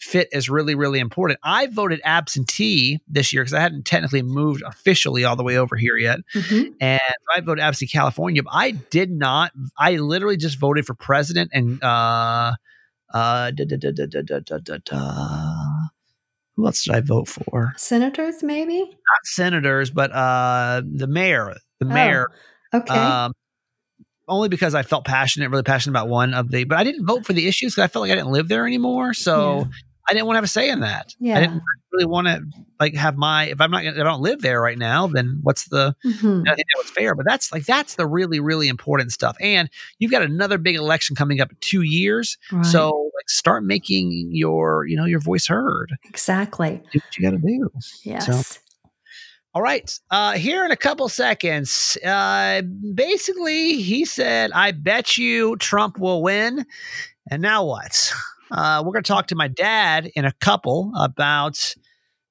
[0.00, 1.40] fit is really, really important.
[1.42, 5.76] I voted absentee this year because I hadn't technically moved officially all the way over
[5.76, 6.20] here yet.
[6.34, 6.72] Mm-hmm.
[6.80, 7.00] And
[7.34, 9.52] I voted absentee California, but I did not.
[9.78, 12.54] I literally just voted for president and uh,
[13.12, 14.92] uh, da, da, da,
[16.56, 17.72] who else did I vote for?
[17.76, 22.28] Senators, maybe not senators, but uh, the mayor, the oh, mayor.
[22.72, 22.94] Okay.
[22.94, 23.32] Um,
[24.28, 27.26] only because I felt passionate, really passionate about one of the, but I didn't vote
[27.26, 29.14] for the issues because I felt like I didn't live there anymore.
[29.14, 29.64] So Yeah.
[30.08, 31.14] I didn't want to have a say in that.
[31.18, 31.36] Yeah.
[31.38, 32.42] I didn't really want to
[32.78, 35.68] like have my, if I'm not, gonna- I don't live there right now, then what's
[35.68, 36.42] the, Mhm.
[36.46, 39.36] I think that was fair, but that's like, that's the really, really important stuff.
[39.40, 42.36] And you've got another big election coming up in two years.
[42.52, 42.66] Right.
[42.66, 45.96] So like start making your, you know, your voice heard.
[46.04, 46.82] exactly.
[46.92, 47.70] Do what you got to do.
[48.02, 48.58] Yes.
[49.54, 49.96] All right.
[50.10, 56.22] Uh, here in a couple seconds, uh, basically, he said, I bet you Trump will
[56.22, 56.66] win.
[57.30, 58.12] And now what?
[58.50, 61.74] Uh, we're going to talk to my dad in a couple about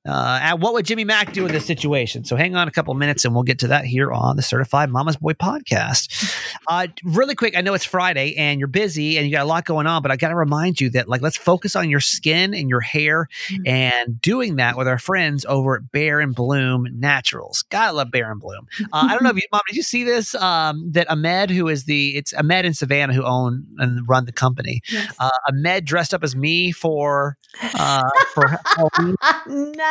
[0.08, 2.24] uh, at what would Jimmy Mack do in this situation.
[2.26, 4.90] So hang on a couple minutes and we'll get to that here on the Certified
[4.90, 6.34] Mama's Boy podcast.
[6.68, 9.66] Uh, really quick, I know it's Friday and you're busy and you got a lot
[9.66, 12.54] going on, but I got to remind you that like let's focus on your skin
[12.54, 13.68] and your hair Mhm.
[13.68, 17.64] and doing that with our friends over at Bare and Bloom Naturals.
[17.70, 18.68] Gotta love Bear and Bloom.
[18.92, 20.36] Uh, I don't know if you, mom, did you see this?
[20.36, 24.32] Um, that Ahmed, who is the it's Ahmed and Savannah who own and run the
[24.32, 24.82] company.
[24.92, 25.16] Yes.
[25.20, 27.38] Uh, Ahmed dressed up as me for
[27.80, 29.16] uh, for Halloween.
[29.48, 29.90] no.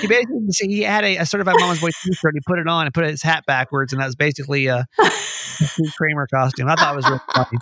[0.00, 2.34] He basically he had a, a certified mama's boy t-shirt.
[2.34, 5.10] He put it on and put his hat backwards, and that was basically a, a
[5.10, 6.68] Steve Kramer costume.
[6.68, 7.58] I thought it was really funny.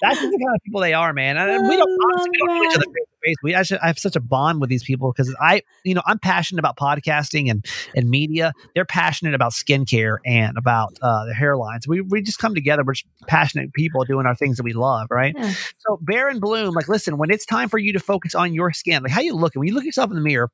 [0.00, 1.36] That's just the kind of people they are, man.
[1.36, 4.16] And we don't, honestly, we don't know each other oh, We actually, I have such
[4.16, 8.08] a bond with these people because I, you know, I'm passionate about podcasting and and
[8.08, 8.52] media.
[8.74, 11.86] They're passionate about skincare and about uh, their hairlines.
[11.86, 12.82] We we just come together.
[12.84, 15.34] We're just passionate people doing our things that we love, right?
[15.36, 15.52] Yeah.
[15.78, 18.72] So Bare and Bloom, like, listen, when it's time for you to focus on your
[18.72, 20.50] skin, like how you looking, when you look yourself in the mirror,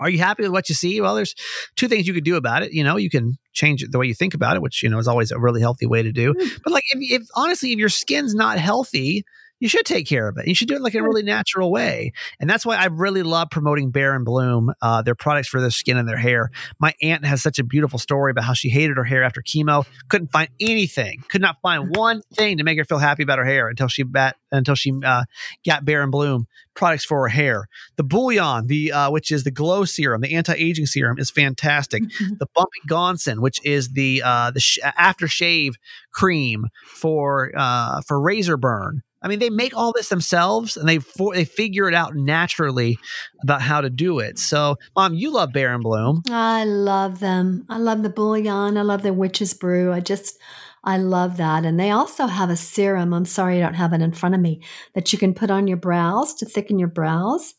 [0.00, 1.00] are you happy with what you see?
[1.00, 1.34] Well, there's
[1.76, 2.72] two things you could do about it.
[2.72, 5.06] You know, you can change the way you think about it, which you know is
[5.06, 6.34] always a really healthy way to do.
[6.64, 9.24] But like, if, if honestly, if your skin's not healthy,
[9.60, 10.46] you should take care of it.
[10.48, 13.22] You should do it like in a really natural way, and that's why I really
[13.22, 16.50] love promoting Bare and Bloom, uh, their products for their skin and their hair.
[16.80, 19.86] My aunt has such a beautiful story about how she hated her hair after chemo,
[20.08, 23.44] couldn't find anything, could not find one thing to make her feel happy about her
[23.44, 25.24] hair until she bat until she uh,
[25.64, 27.68] got Bare and Bloom products for her hair.
[27.96, 32.02] The Bouillon, the uh, which is the glow serum, the anti aging serum, is fantastic.
[32.02, 32.38] Mhm.
[32.38, 35.74] The Bumpy Gonson, which is the uh, the sh- aftershave
[36.12, 39.02] cream for uh, for razor burn.
[39.22, 42.98] I mean, they make all this themselves, and they for, they figure it out naturally
[43.42, 44.38] about how to do it.
[44.38, 46.22] So, Mom, you love Bare and Bloom.
[46.30, 47.66] I love them.
[47.68, 48.78] I love the bouillon.
[48.78, 49.92] I love the witch's brew.
[49.92, 50.38] I just,
[50.82, 51.66] I love that.
[51.66, 53.12] And they also have a serum.
[53.12, 54.62] I'm sorry I don't have it in front of me
[54.94, 57.54] that you can put on your brows to thicken your brows.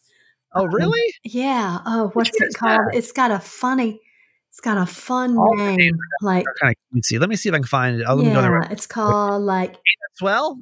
[0.56, 1.14] Oh, um, really?
[1.24, 1.80] Yeah.
[1.86, 2.80] Oh, what's one it called?
[2.92, 2.98] that?
[2.98, 4.02] It's got a funny,
[4.50, 5.96] it's got a fun All name.
[6.22, 7.20] Like, Kind of see.
[7.20, 8.06] Let me see if I can find it.
[8.08, 9.76] Oh, let me yeah, it's called like,
[10.22, 10.60] Well,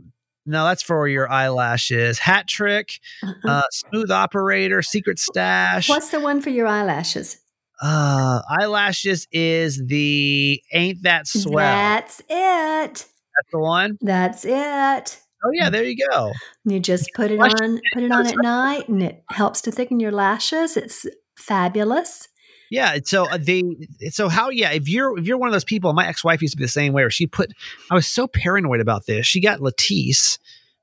[0.49, 2.19] no, that's for your eyelashes.
[2.19, 2.99] Hat trick,
[3.47, 5.88] uh, smooth operator, secret stash.
[5.88, 7.38] what's the one for your eyelashes?
[7.81, 11.55] Uh, eyelashes is the ain't that swell.
[11.55, 12.27] That's it.
[12.29, 13.97] That's the one.
[14.01, 15.21] That's it.
[15.45, 16.33] Oh yeah, there you go.
[16.65, 19.99] You just put it on, put it on at night, and it helps to thicken
[19.99, 20.75] your lashes.
[20.75, 21.05] It's
[21.38, 22.27] fabulous.
[22.69, 22.97] Yeah.
[23.03, 23.63] So uh, the
[24.10, 26.53] so how yeah if you're if you're one of those people, my ex wife used
[26.53, 27.03] to be the same way.
[27.03, 27.51] Where she put,
[27.89, 29.25] I was so paranoid about this.
[29.25, 30.38] She got Latisse,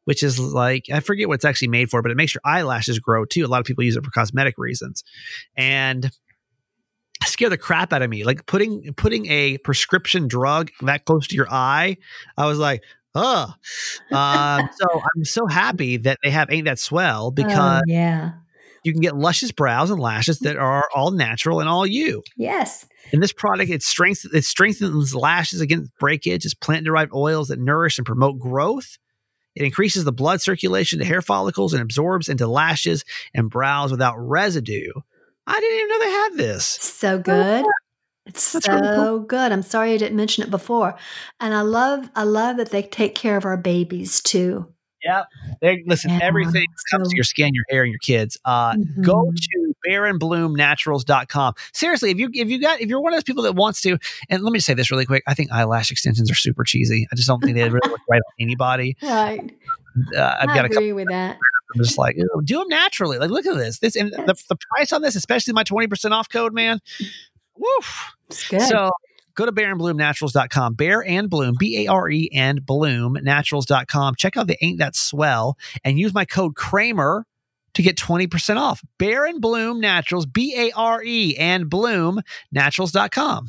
[0.04, 2.98] which is like I forget what it's actually made for, but it makes your eyelashes
[2.98, 3.44] grow too.
[3.44, 5.04] A lot of people use it for cosmetic reasons,
[5.56, 6.06] and.
[6.06, 6.12] it
[7.24, 8.24] Scared the crap out of me.
[8.24, 11.96] Like putting putting a prescription drug that close to your eye,
[12.36, 12.82] I was like,
[13.14, 13.52] oh.
[14.12, 18.32] Um, so I'm so happy that they have Ain't That Swell because oh, yeah,
[18.86, 20.64] you can get luscious brows and lashes that mm-hmm.
[20.64, 22.22] are all natural and all you.
[22.36, 26.44] yes, And this product, it strengthens it strengthens lashes against breakage.
[26.44, 28.96] It's plant derived oils that nourish and promote growth.
[29.56, 34.14] It increases the blood circulation to hair follicles and absorbs into lashes and brows without
[34.18, 34.92] residue.
[35.46, 36.66] I didn't even know they had this.
[36.66, 37.64] so oh, good.
[38.26, 39.52] It's That's so really good.
[39.52, 40.96] I'm sorry I didn't mention it before.
[41.40, 44.72] And I love, I love that they take care of our babies too.
[45.06, 45.24] Yeah.
[45.60, 48.36] They listen, Yeah, everything comes to your skin, your hair, and your kids.
[48.44, 49.36] Uh go Mhm.
[49.36, 51.54] to bareandbloomnaturals.com.
[51.72, 53.98] Seriously, if you if you got if you're one of those people that wants to,
[54.28, 57.06] and let me just say this really quick, I think eyelash extensions are super cheesy.
[57.12, 58.96] I just don't think they really look right on anybody.
[59.06, 59.54] Right.
[60.14, 61.36] Uh, I've I got a agree with that.
[61.74, 63.16] I'm just like, "Ew, do them naturally.
[63.18, 63.78] Like, look at this.
[63.78, 66.80] This and the, the price on this, especially my 20% off code, man.
[67.56, 68.14] Woof.
[68.28, 68.60] It's good.
[68.62, 68.90] So
[69.36, 70.74] go to bareandbloomnaturals.com.
[70.74, 74.16] Bare and Bloom, B A R E and Bloom naturals.com.
[74.16, 77.24] Check out the Ain't That Swell and use my code Kramer
[77.74, 78.82] to get 20% off.
[78.98, 82.20] Bare and Bloom Naturals, B A R E and Bloom
[82.50, 83.48] Naturals.com.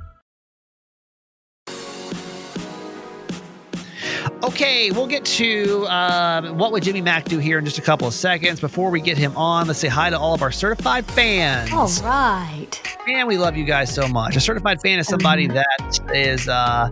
[4.43, 8.07] Okay, we'll get to um, what would Jimmy Mack do here in just a couple
[8.07, 8.59] of seconds.
[8.59, 11.71] Before we get him on, let's say hi to all of our certified fans.
[11.71, 12.69] All right.
[13.07, 14.35] Man, we love you guys so much.
[14.35, 16.89] A certified fan is somebody that is uh,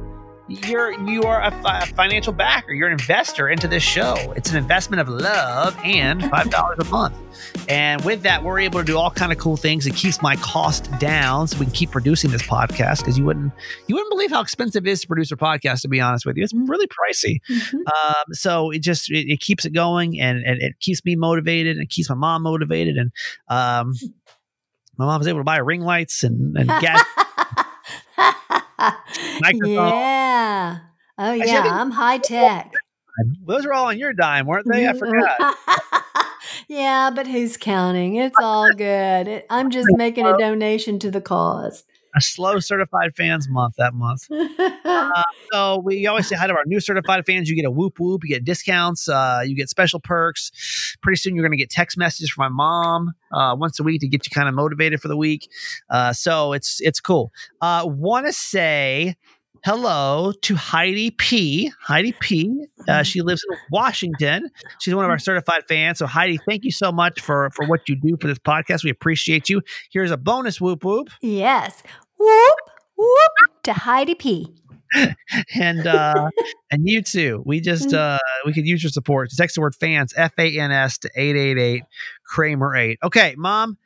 [0.50, 2.74] you're you are a, fi- a financial backer.
[2.74, 4.16] You're an investor into this show.
[4.36, 7.16] It's an investment of love and five dollars a month.
[7.70, 9.86] And with that, we're able to do all kind of cool things.
[9.86, 13.00] It keeps my cost down, so we can keep producing this podcast.
[13.00, 13.54] Because you wouldn't
[13.88, 15.82] you wouldn't believe how expensive it is to produce a podcast.
[15.84, 17.40] To be honest with you, it's really pricey.
[17.50, 17.74] Mhm.
[17.74, 21.78] Um, so it just it, it keeps it going, and, and it keeps me motivated,
[21.78, 23.12] and it keeps my mom motivated, and
[23.50, 23.94] um,
[24.98, 27.04] my mom was able to buy ring lights and and gas.
[29.40, 29.90] Microphone.
[29.90, 30.80] yeah.
[31.18, 32.72] Oh yeah, I'm high tech.
[33.46, 34.88] Those are all on your dime, weren't they?
[34.88, 35.58] I forgot.
[36.70, 38.16] yeah, but who's counting?
[38.16, 39.44] It's all good.
[39.50, 41.84] I'm just making a donation to the cause.
[42.16, 44.28] A slow certified fans month that month.
[44.90, 47.50] Uh, so we always say hi to our new certified fans.
[47.50, 50.98] You get a whoop whoop, you get discounts, uh, you get special perks.
[51.02, 54.02] Pretty soon you're going to get text messages from my mom uh, once a week
[54.02, 55.50] to get you kind of motivated for the week.
[55.90, 57.32] Uh, so it's it's cool.
[57.62, 59.16] Uh, Want to say
[59.64, 61.72] hello to Heidi P.
[61.82, 62.66] Heidi P.
[62.88, 64.50] Uh, she lives in Washington.
[64.80, 66.00] She's one of our certified fans.
[66.00, 68.84] So Heidi, thank you so much for for what you do for this podcast.
[68.84, 69.62] We appreciate you.
[69.92, 71.10] Here's a bonus whoop whoop.
[71.22, 71.84] yes.
[72.18, 72.56] Whoop
[72.98, 74.54] whoop to Heidi P.
[75.54, 76.30] and uh
[76.72, 80.16] and you too we just uh we could use your support text the word fans
[80.18, 81.84] f-a-n-s to 888
[82.26, 83.78] kramer 8 okay mom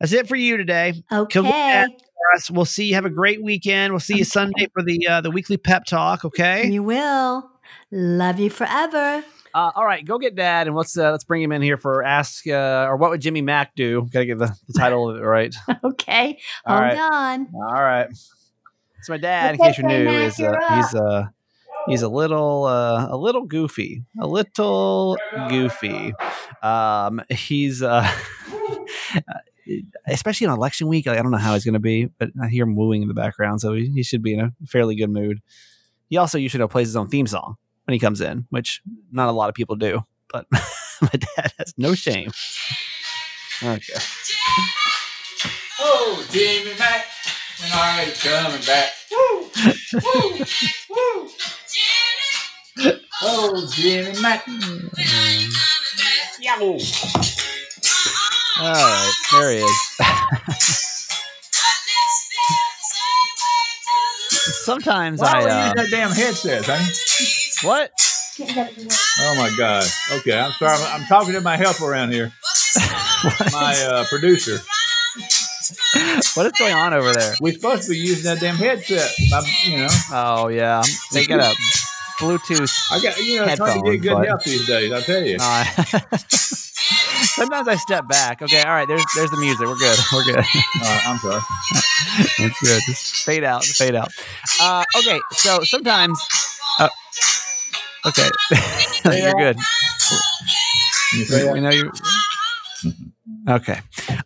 [0.00, 1.86] that's it for you today Okay.
[2.18, 2.50] Cat for us.
[2.50, 5.30] we'll see you have a great weekend we'll see you sunday for the uh the
[5.30, 7.50] weekly pep talk okay You will.
[7.90, 9.24] Love you forever.
[9.54, 12.04] Uh, all right, go get dad, and let's uh, let's bring him in here for
[12.04, 14.02] ask uh, or what would Jimmy Mack do?
[14.12, 15.54] Got to get the, the title of it right.
[15.84, 16.38] Okay.
[16.66, 16.98] All Hold right.
[16.98, 17.48] on.
[17.54, 18.08] All right.
[19.02, 21.24] So my dad, in case you're new, Mac, is uh, you're he's uh
[21.88, 25.16] he's a little uh, a little goofy, a little
[25.48, 26.12] goofy.
[26.62, 28.06] Um, he's uh,
[30.06, 31.06] especially on election week.
[31.06, 33.14] I don't know how he's going to be, but I hear him wooing in the
[33.14, 35.40] background, so he, he should be in a fairly good mood.
[36.08, 39.32] He also usually plays his own theme song when he comes in, which not a
[39.32, 42.30] lot of people do, but my dad has no shame.
[43.62, 43.94] Okay.
[45.80, 47.06] Oh, Jimmy Mack,
[47.60, 48.92] when are you coming back?
[49.10, 49.50] Woo!
[49.94, 50.44] Woo!
[50.90, 51.30] Woo!
[53.20, 54.46] Oh, Jimmy Mack.
[56.40, 56.78] Yahoo!
[58.60, 59.78] All right, there he is.
[64.64, 66.84] Sometimes Why I would you uh, use that damn headset, honey?
[67.66, 67.92] what?
[69.20, 69.84] Oh my God.
[70.12, 70.72] Okay, I'm sorry.
[70.82, 72.32] I'm, I'm talking to my helper around here,
[73.52, 74.58] my uh, producer.
[76.34, 77.34] what is going on over there?
[77.40, 79.10] We're supposed to be using that damn headset.
[79.32, 81.54] I'm, you know, Oh yeah, they got a
[82.20, 82.92] Bluetooth.
[82.92, 84.92] I got you know, it's hard to get good but- help these days.
[84.92, 85.36] I tell you.
[85.38, 86.00] No, I-
[87.38, 88.42] Sometimes I step back.
[88.42, 88.88] Okay, all right.
[88.88, 89.66] There's there's the music.
[89.66, 89.98] We're good.
[90.12, 90.44] We're good.
[90.82, 91.40] Uh, I'm sorry.
[92.40, 92.82] It's good.
[92.86, 93.64] Just fade out.
[93.64, 94.10] Fade out.
[94.60, 96.18] Uh, okay, so sometimes.
[96.78, 96.88] Uh,
[98.06, 98.28] okay,
[99.18, 99.56] you're good.
[101.14, 101.52] You?
[101.52, 101.92] We know you.
[103.48, 103.80] Okay.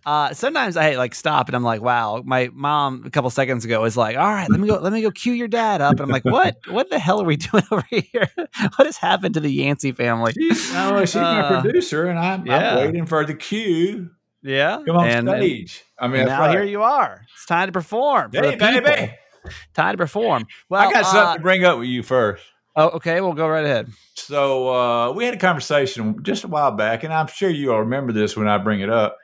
[0.05, 2.23] Uh, sometimes I like stop and I'm like, wow.
[2.25, 5.01] My mom a couple seconds ago was like, all right, let me go, let me
[5.03, 5.93] go cue your dad up.
[5.93, 6.57] And I'm like, what?
[6.69, 8.29] What the hell are we doing over here?
[8.77, 10.33] what has happened to the Yancey family?
[10.33, 12.73] She's, oh, she's Uh, my producer, and I'm, yeah.
[12.73, 14.11] I'm waiting for the cue.
[14.43, 14.83] Yeah.
[14.85, 15.85] Come on and, and stage.
[15.99, 16.51] I mean, now right.
[16.51, 17.25] here you are.
[17.35, 18.33] It's time to perform.
[18.33, 19.15] Hey, baby.
[19.75, 20.47] Time to perform.
[20.69, 22.45] Well, I got uh, something to bring up with you first.
[22.75, 23.21] Oh, okay.
[23.21, 23.91] We'll go right ahead.
[24.15, 27.81] So uh, we had a conversation just a while back, and I'm sure you all
[27.81, 29.19] remember this when I bring it up.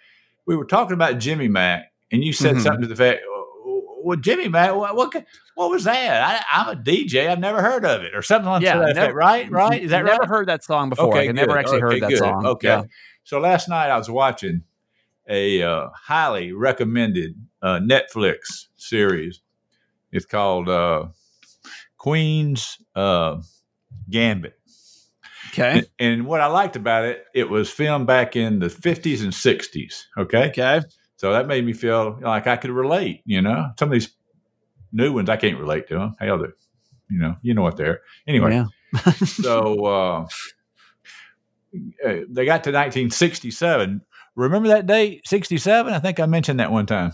[0.46, 2.62] We were talking about Jimmy Mack, and you said Mhm.
[2.62, 3.20] something to the fact,
[4.02, 5.24] "Well, Jimmy Mack, what what,
[5.54, 6.22] what was that?
[6.52, 7.28] I, I'm a DJ.
[7.28, 8.94] I've never heard of it, or something like Yeah, that.
[8.96, 9.50] never- right?
[9.50, 9.82] Right?
[9.82, 10.28] Is that never right?
[10.28, 11.16] heard that song before.
[11.16, 12.18] I never actually Okay, heard that good.
[12.18, 12.46] song.
[12.46, 12.68] Okay.
[12.68, 12.82] Yeah.
[13.24, 14.62] So last night I was watching
[15.28, 19.40] a uh, highly recommended uh, Netflix series.
[20.12, 21.08] It's called uh,
[22.08, 23.40] Queen's uh,
[24.08, 24.54] Gambit.
[25.50, 25.78] Okay.
[25.78, 29.32] And, and what I liked about it, it was filmed back in the 50s and
[29.32, 30.04] 60s.
[30.16, 30.48] Okay.
[30.48, 30.80] Okay.
[31.16, 33.22] So that made me feel like I could relate.
[33.24, 34.10] You know, some of these
[34.92, 36.16] new ones I can't relate to them.
[36.18, 36.48] Hell, they
[37.10, 38.52] you know, you know what they're anyway.
[38.52, 39.12] Yeah.
[39.12, 40.26] so uh,
[42.06, 44.00] uh, they got to 1967.
[44.34, 45.92] Remember that date, 67?
[45.92, 47.12] I think I mentioned that one time.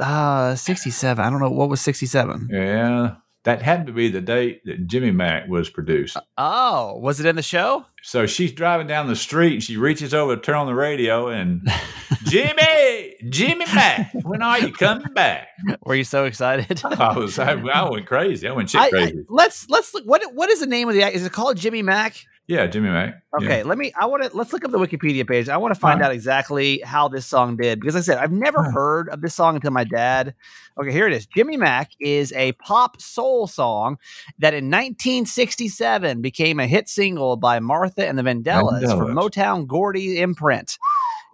[0.00, 1.24] Uh, 67.
[1.24, 1.50] I don't know.
[1.50, 2.48] What was 67?
[2.50, 3.16] Yeah.
[3.46, 6.16] That happened to be the date that Jimmy Mack was produced.
[6.16, 7.86] Uh, oh, was it in the show?
[8.02, 11.28] So she's driving down the street and she reaches over to turn on the radio
[11.28, 11.66] and
[12.24, 15.48] Jimmy, Jimmy Mack, when are you coming back?
[15.84, 16.80] Were you so excited?
[16.84, 18.48] I was, I, I went crazy.
[18.48, 19.24] I went shit I- I- crazy.
[19.28, 20.04] let's let's look.
[20.04, 21.02] What what is the name of the?
[21.02, 22.16] act- Is it called Jimmy Mack?
[22.48, 23.22] Yeah, Jimmy Mack.
[23.40, 23.64] Okay, Yeah.
[23.64, 23.92] let me.
[23.98, 25.48] I want to let's look up the Wikipedia page.
[25.48, 28.32] I want to find out exactly how this song did because like I said I've
[28.32, 30.34] never heard of this song until my dad.
[30.78, 31.26] Okay, here it is.
[31.26, 33.98] Jimmy Mack is a pop soul song
[34.38, 40.18] that in 1967 became a hit single by Martha and the Vandellas, for Motown Gordy
[40.20, 40.78] imprint.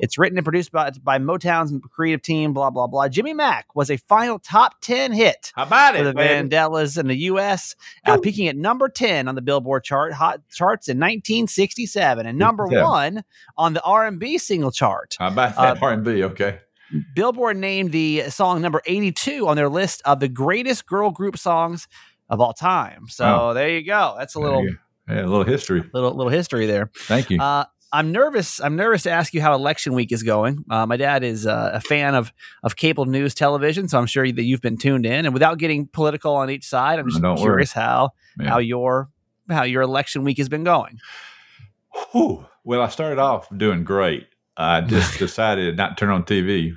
[0.02, 2.52] It's written and produced by, by Motown's creative team.
[2.52, 3.08] Blah blah blah.
[3.08, 6.48] Jimmy Mack was a final top 10 hit How about for it, the baby?
[6.50, 7.74] Vandellas in the U.S.,
[8.04, 12.64] uh, peaking at number 10 on the Billboard chart hot charts in 1967 and number
[12.64, 12.84] 67.
[12.84, 13.24] one
[13.56, 15.16] on the R&B single chart.
[15.18, 16.24] How about that Uh, R&B?
[16.24, 16.58] Okay.
[17.14, 21.88] Billboard named the song number 82 on their list of the greatest girl group songs
[22.28, 23.06] of all time.
[23.08, 23.52] So Wow.
[23.54, 24.14] there you go.
[24.18, 24.64] That's a little.
[25.08, 25.82] Yeah, a little history.
[25.94, 26.90] little little history there.
[26.96, 27.40] Thank you.
[27.40, 27.64] Uh,
[27.94, 28.58] I'm nervous.
[28.60, 30.64] I'm nervous to ask you how election week is going.
[30.70, 32.32] Uh, my dad is uh, a fan of
[32.62, 35.26] of cable news television, so I'm sure that you've been tuned in.
[35.26, 37.42] And without getting political on each side, I'm just Don't worry.
[37.42, 38.48] curious how Yeah.
[38.48, 39.10] how your
[39.50, 40.98] how your election week has been going.
[42.12, 42.46] Whew.
[42.64, 44.26] Well, I started off doing great.
[44.56, 46.74] I just decided not to turn on TV.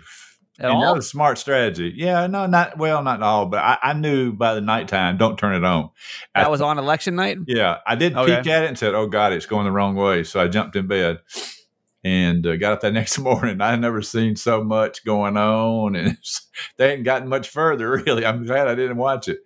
[0.59, 0.81] At and all?
[0.81, 1.93] that was a smart strategy.
[1.95, 5.53] Yeah, no, not well, not all, but I, I knew by the nighttime, don't turn
[5.55, 5.89] it on.
[6.33, 7.37] That I- was on election night.
[7.47, 8.37] Yeah, I did Okay.
[8.37, 10.75] peek at it and said, "Oh God, it's going the wrong way." So I jumped
[10.77, 11.19] in bed
[12.03, 13.59] and uh, got up that next morning.
[13.61, 16.17] I had never seen so much going on, and
[16.77, 17.89] they hadn't gotten much further.
[18.05, 19.39] Really, I'm glad I didn't watch it.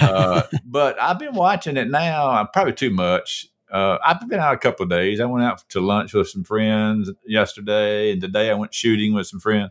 [0.00, 2.28] Uh, but I've been watching it now.
[2.30, 3.46] uh, Probably too much.
[3.70, 5.20] Uh, I've been out a couple of days.
[5.20, 9.26] I went out to lunch with some friends yesterday, and today I went shooting with
[9.26, 9.70] some friends.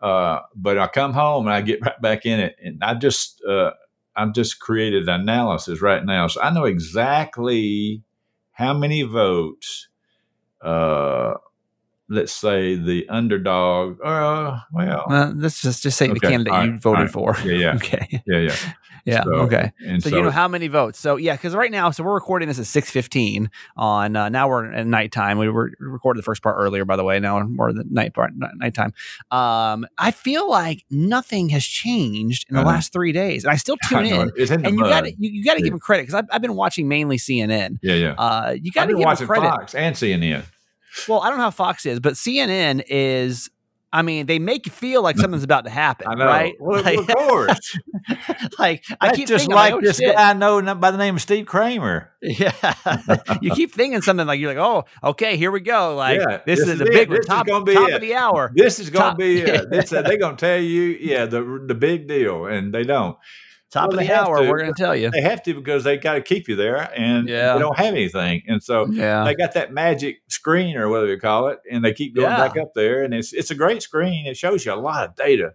[0.00, 3.42] Uh, but I come home and I get right back in it, and I just
[3.44, 3.70] uh,
[4.14, 8.02] I've just created analysis right now, so I know exactly
[8.52, 9.88] how many votes.
[10.60, 11.34] Uh,
[12.08, 13.98] let's say the underdog.
[14.02, 17.10] Uh, well, Uh, let's just just say the Okay, candidate all you voted right.
[17.10, 17.36] for.
[17.44, 17.74] Yeah, yeah.
[17.76, 18.22] Okay.
[18.26, 18.56] yeah, yeah,
[19.06, 19.22] Yeah.
[19.22, 19.72] So- okay.
[19.86, 20.98] And So, you know how many votes?
[20.98, 24.16] So yeah, because right now, so we're recording this at six fifteen on.
[24.16, 25.38] Uh, now we're at nighttime.
[25.38, 27.18] We were recorded the first part earlier, by the way.
[27.20, 28.92] Now we're more the night part, nighttime.
[29.30, 32.70] Um, I feel like nothing has changed in the Uh-huh.
[32.70, 34.28] last three days, and I still tune know in.
[34.28, 34.34] it.
[34.36, 36.14] It's in the And you got to you, you got to give him credit because
[36.14, 37.78] I've, I've been watching mainly CNN.
[37.82, 38.14] yeah, yeah.
[38.18, 39.46] Uh, you got to been give him credit.
[39.48, 40.44] Fox and CNN.
[41.08, 43.50] Well, I don't know how Fox is, but CNN is.
[43.92, 46.26] I mean, they make you feel like something's about to happen, I know.
[46.26, 46.54] right?
[46.60, 47.78] Well, like, of course.
[48.58, 50.14] like I keep just thinking, like oh, this shit.
[50.14, 52.10] guy I know by the name of Steve Kramer.
[52.22, 52.50] Yeah,
[53.40, 55.94] you keep thinking something like you're like, oh, okay, here we go.
[55.94, 57.94] Like Yeah, this, this is is a big This is top, top it.
[57.94, 58.50] of the hour.
[58.52, 59.60] This is going to be yeah.
[59.60, 59.70] it.
[59.70, 63.16] This, uh, they're going to tell you, yeah, the the big deal, and they don't.
[63.76, 64.42] Top Well, of the hour.
[64.42, 64.48] to.
[64.50, 65.10] We're going to tell you.
[65.10, 67.52] They have to because they got to keep you there, and Yeah.
[67.54, 71.18] they don't have anything, and so Yeah, they got that magic screen or whatever you
[71.20, 72.36] call it, and they keep going Yeah.
[72.48, 74.26] back up there, and it's it's a great screen.
[74.26, 75.54] It shows you a lot of data.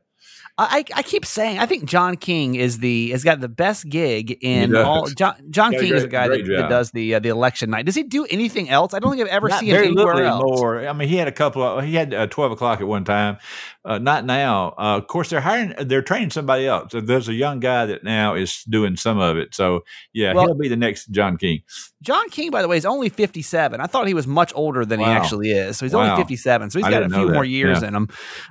[0.58, 4.38] I, I keep saying I think John King is the has got the best gig
[4.42, 5.08] in all.
[5.08, 7.70] John, John Got a King is the guy that, that does the uh, the election
[7.72, 7.86] night.
[7.86, 8.94] Does he do anything else?
[8.94, 10.44] I don't think I've ever Not seen him very anywhere little else.
[10.44, 10.88] anymore.
[10.88, 11.84] I mean, he had a couple of.
[11.84, 13.38] He had uh, twelve o'clock at one time.
[13.84, 14.76] Uh, not now.
[14.78, 15.74] Uh, of course, they're hiring.
[15.80, 16.92] They're training somebody else.
[16.94, 19.56] There's a young guy that now is doing some of it.
[19.56, 19.82] So
[20.14, 21.62] yeah, Well- he'll be the next John King.
[22.04, 23.80] John King, by the way, is only 57.
[23.80, 25.78] I thought he was much older than he actually is.
[25.78, 26.12] So he's Wow.
[26.14, 26.72] only 57.
[26.72, 27.90] So he's I got a few more years Yeah.
[27.90, 28.08] in him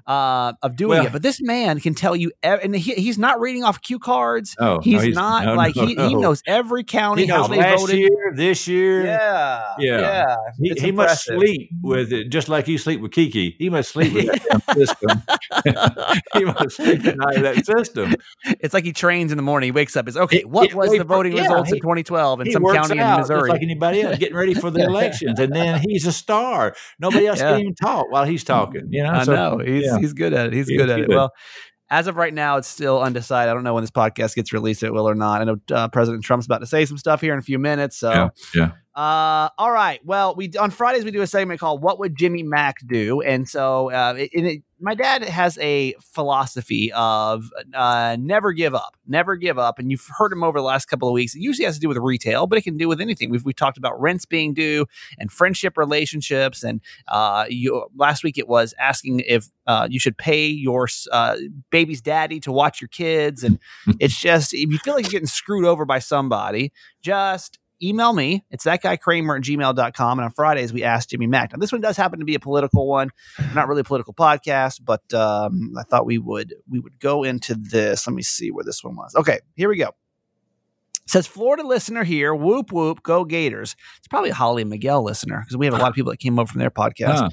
[0.07, 1.13] uh, of doing Well- it.
[1.13, 4.55] But this man can tell you, ev- and he, he's not reading off cue cards.
[4.59, 7.38] Oh, no, he's, he's- not no, like no, he, he knows every county He how
[7.43, 7.99] knows they last voted.
[7.99, 9.05] year, this year.
[9.07, 10.01] Yeah, Yeah.
[10.01, 10.36] yeah.
[10.61, 13.57] He, he must sleep with it, just like you sleep with Kiki.
[13.59, 15.22] He must sleep with that system.
[16.34, 18.14] he must sleep at night that system.
[18.61, 19.68] It's like he trains in the morning.
[19.68, 20.09] He wakes up.
[20.09, 20.43] It's okay.
[20.45, 23.51] What it- was the voting yeah, results in 2012 in he some county in Missouri?
[23.51, 26.74] like anybody else, getting ready for the elections, and then he's a star.
[26.99, 27.53] Nobody else Yeah.
[27.53, 28.88] can even talk while he's talking.
[28.91, 30.53] You know, I So, know he's he's good at it.
[30.53, 31.09] He's good at it.
[31.09, 31.30] Well,
[31.91, 33.51] as of right now, it's still undecided.
[33.51, 34.82] I don't know when this podcast gets released.
[34.82, 35.41] It will or not.
[35.41, 37.97] I know uh, President Trump's about to say some stuff here in a few minutes,
[37.97, 38.70] so Yeah, yeah.
[38.95, 40.05] Uh, all right.
[40.05, 43.49] Well, we on Fridays we do a segment called "What Would Jimmy Mack Do?" And
[43.49, 49.36] so, uh, it, it, my dad has a philosophy of uh, never give up, never
[49.36, 49.78] give up.
[49.78, 51.36] And you've heard him over the last couple of weeks.
[51.36, 53.30] It usually has to do with retail, but it can do with anything.
[53.30, 54.86] We've we talked about rents being due
[55.20, 56.64] and friendship relationships.
[56.64, 61.36] And uh, you, last week it was asking if uh, you should pay your uh,
[61.70, 63.45] baby's daddy to watch your kids.
[63.45, 63.61] And
[64.01, 66.72] it's just if you feel like you're getting screwed over by somebody,
[67.03, 68.45] just email me.
[68.51, 70.18] It's that guy Kramer at gmail.com.
[70.18, 71.53] And on Fridays, we ask Jimmy Mack.
[71.53, 73.11] Now, this one does happen to be a political one.
[73.55, 77.55] not really a political podcast, but um, I thought we would we would go into
[77.55, 78.07] this.
[78.07, 79.14] Let me see where this one was.
[79.14, 79.91] Okay, here we go.
[81.07, 83.74] Says Florida listener here, whoop whoop, go Gators.
[83.99, 86.39] It's probably a Holly Miguel listener because we have a lot of people that came
[86.39, 87.31] over from their podcast.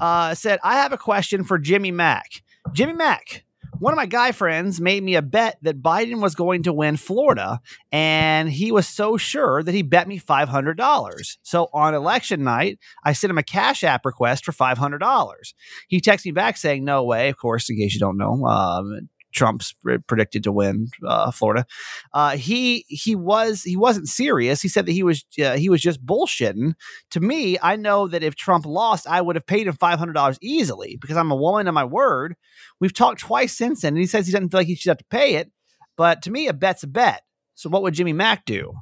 [0.00, 0.04] Huh.
[0.04, 2.42] Uh, said, I have a question for Jimmy Mack.
[2.72, 3.44] Jimmy Mack,
[3.78, 6.96] one of my guy friends made me a bet that Biden was going to win
[6.96, 7.60] Florida,
[7.92, 11.36] and he was so sure that he bet me $500.
[11.42, 15.54] So on election night, I sent him a Cash App request for $500.
[15.88, 17.28] He texted me back saying, No way.
[17.28, 19.74] Of course, in case you don't know, um, Trump's
[20.06, 21.66] predicted to win uh, Florida.
[22.12, 24.62] Uh, he he was he wasn't serious.
[24.62, 26.74] He said that he was uh, he was just bullshitting.
[27.10, 30.14] To me, I know that if Trump lost, I would have paid him five hundred
[30.14, 32.36] dollars easily because I'm a woman of my word.
[32.80, 34.98] We've talked twice since then, and he says he doesn't feel like he should have
[34.98, 35.50] to pay it.
[35.96, 37.22] But to me, a bet's a bet.
[37.54, 38.72] So what would Jimmy Mack do?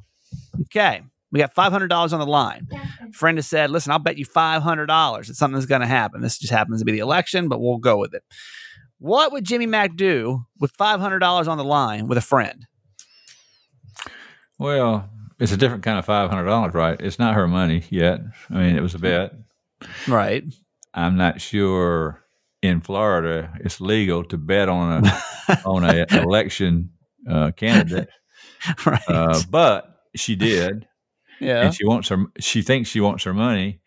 [0.63, 1.03] Okay.
[1.33, 2.69] We got five hundred dollars on the line.
[3.13, 6.21] Friend has said, "Listen, I'll bet you five hundred dollars that something's going to happen.
[6.21, 8.23] This just happens to be the election, but we'll go with it."
[8.99, 12.67] What would Jimmy Mack do with five hundred dollars on the line with a friend?
[14.59, 16.99] Well, it's a different kind of five hundred dollars, right?
[17.01, 18.21] It's not her money yet.
[18.51, 19.35] I mean, it was a bet,
[20.09, 20.45] right?
[20.95, 22.23] I'm not sure
[22.63, 25.23] in Florida it's legal to bet on a
[25.67, 26.91] on an election
[27.29, 28.09] uh, candidate,
[28.87, 29.09] right?
[29.09, 30.87] Uh, but she did,
[31.39, 32.25] yeah, and she wants her.
[32.41, 33.81] She thinks she wants her money,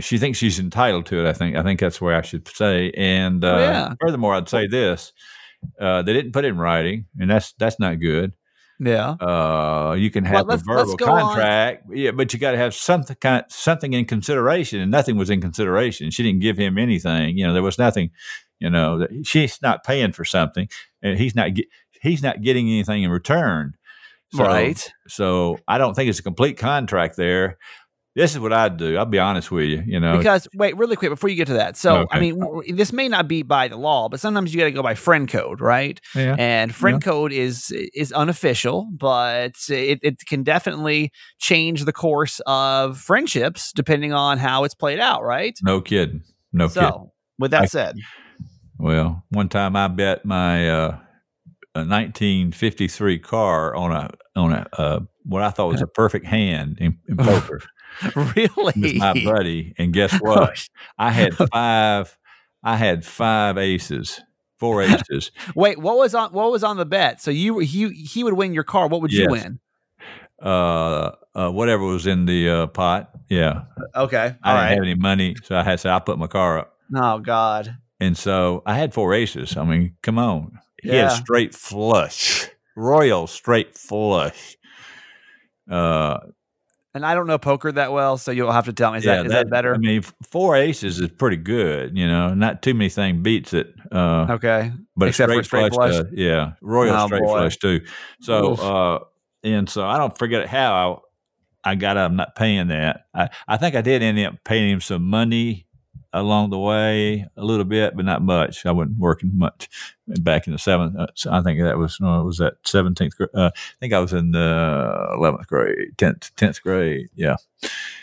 [0.00, 1.28] she thinks she's entitled to it.
[1.28, 1.56] I think.
[1.56, 2.92] I think that's where I should say.
[2.96, 3.94] And uh, oh, yeah.
[4.00, 5.12] furthermore, I'd say this:
[5.80, 8.32] uh, they didn't put it in writing, and that's that's not good.
[8.80, 9.10] Yeah.
[9.10, 11.96] Uh, you can have well, a verbal contract, on.
[11.96, 15.30] yeah, but you got to have something kind of, something in consideration, and nothing was
[15.30, 16.10] in consideration.
[16.10, 17.36] She didn't give him anything.
[17.36, 18.10] You know, there was nothing.
[18.60, 20.68] You know, that she's not paying for something,
[21.02, 21.50] and he's not
[22.00, 23.74] he's not getting anything in return.
[24.32, 24.92] So, right.
[25.06, 27.56] So I don't think it's a complete contract there
[28.18, 28.96] this is what I'd do.
[28.96, 30.18] I'll be honest with you, you know.
[30.18, 31.76] Because wait, really quick before you get to that.
[31.76, 32.16] So okay.
[32.16, 32.42] I mean,
[32.74, 35.28] this may not be by the law, but sometimes you got to go by friend
[35.28, 36.00] code, right?
[36.16, 36.34] Yeah.
[36.36, 37.10] And friend yeah.
[37.10, 44.12] code is is unofficial, but it, it can definitely change the course of friendships depending
[44.12, 45.56] on how it's played out, right?
[45.62, 46.24] No kidding.
[46.52, 46.82] No kidding.
[46.82, 47.94] so, with that I, said,
[48.78, 50.98] well, one time I bet my uh,
[51.76, 56.78] a 1953 car on a on a uh, what I thought was a perfect hand
[56.80, 57.60] in, in poker.
[58.16, 58.72] really?
[58.76, 59.74] With my buddy.
[59.78, 60.68] And guess what?
[60.98, 62.16] I had five
[62.62, 64.20] I had five aces.
[64.58, 65.30] Four aces.
[65.54, 67.20] Wait, what was on what was on the bet?
[67.22, 68.88] So you he he would win your car.
[68.88, 69.22] What would yes.
[69.22, 69.60] you win?
[70.42, 73.10] Uh, uh, whatever was in the uh, pot.
[73.28, 73.62] Yeah.
[73.94, 74.16] Okay.
[74.42, 74.68] I All didn't right.
[74.70, 75.90] have any money, so I had to.
[75.90, 76.74] I put my car up.
[76.94, 77.76] Oh God.
[78.00, 79.56] And so I had four aces.
[79.56, 80.58] I mean, come on.
[80.82, 81.10] He Yeah.
[81.10, 84.56] had straight flush, royal straight flush.
[85.70, 86.18] Uh,
[86.98, 88.98] And I don't know poker that well, so you'll have to tell me.
[88.98, 89.72] Is that is that better?
[89.72, 91.96] I mean, four aces is pretty good.
[91.96, 93.72] You know, not too many things beats it.
[93.92, 94.72] Uh, okay.
[94.96, 95.92] but Except for straight, straight flush.
[95.92, 96.06] does.
[96.12, 97.28] yeah, royal Oh, straight boy.
[97.28, 97.82] flush too.
[98.20, 98.98] So, uh,
[99.44, 101.04] and so I don't forget how
[101.64, 101.96] I, I got.
[101.96, 103.02] I'm not paying that.
[103.14, 105.68] I, I think I did end up paying him some money
[106.12, 108.66] along the way, a little bit, but not much.
[108.66, 109.68] I wasn't working much
[110.20, 110.96] back in the seventh.
[110.98, 113.14] Uh, I think that was no, it was that seventeenth.
[113.34, 117.08] Uh, I think I was in the eleventh grade, tenth, tenth grade.
[117.14, 117.36] Yeah,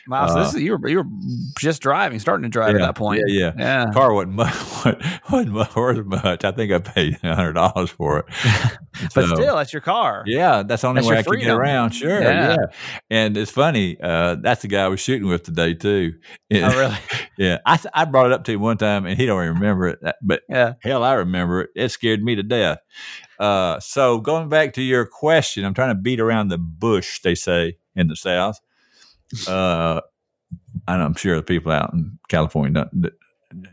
[0.07, 0.27] Wow.
[0.27, 1.07] So Uh, this is you were you were
[1.57, 3.23] just driving, starting to drive at that point.
[3.27, 3.91] yeah, Yeah.
[3.93, 4.53] car wasn't much,
[5.31, 6.43] wasn't worth much.
[6.43, 8.25] I think I paid hundred dollars for it.
[9.13, 10.23] But So- still, that's your car.
[10.25, 11.91] Yeah, that's the only That's way I could get around.
[11.91, 12.51] Sure, Yeah.
[12.51, 12.65] yeah.
[13.09, 13.97] And it's funny.
[14.01, 16.13] Uh, that's the guy I was shooting with today too.
[16.53, 16.95] Oh, really?
[17.37, 19.87] yeah, I I brought it up to him one time, and he don't even remember
[19.87, 19.99] it.
[20.21, 20.73] But Yeah.
[20.81, 21.71] hell, I remember it.
[21.75, 22.79] It scared me to death.
[23.39, 27.21] Uh, so going back to your question, I'm trying to beat around the bush.
[27.21, 28.59] They say in the South.
[29.47, 30.01] Uh,
[30.87, 32.89] and I'm sure the people out in California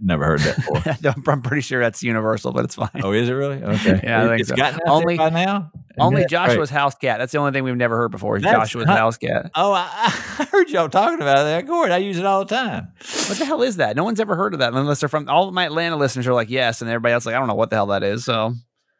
[0.00, 1.24] never heard that before.
[1.32, 2.90] I'm pretty sure that's universal, but it's fine.
[3.02, 3.62] oh, is it really?
[3.62, 4.00] Okay.
[4.02, 4.56] Yeah, I think it's so.
[4.56, 5.70] gotten Only- by now.
[5.98, 6.78] Only Joshua's great.
[6.78, 7.18] house cat.
[7.18, 8.38] That's the only thing we've never heard before.
[8.38, 9.50] Is That's Joshua's not- house cat.
[9.54, 9.86] Oh, I,
[10.38, 11.66] I heard y'all talking about that.
[11.66, 12.88] Gord, I use it all the time.
[13.28, 13.94] What the hell is that?
[13.94, 16.32] No one's ever heard of that unless they're from all of my Atlanta listeners are
[16.32, 18.24] like, yes, and everybody else like, I don't know what the hell that is.
[18.24, 18.54] So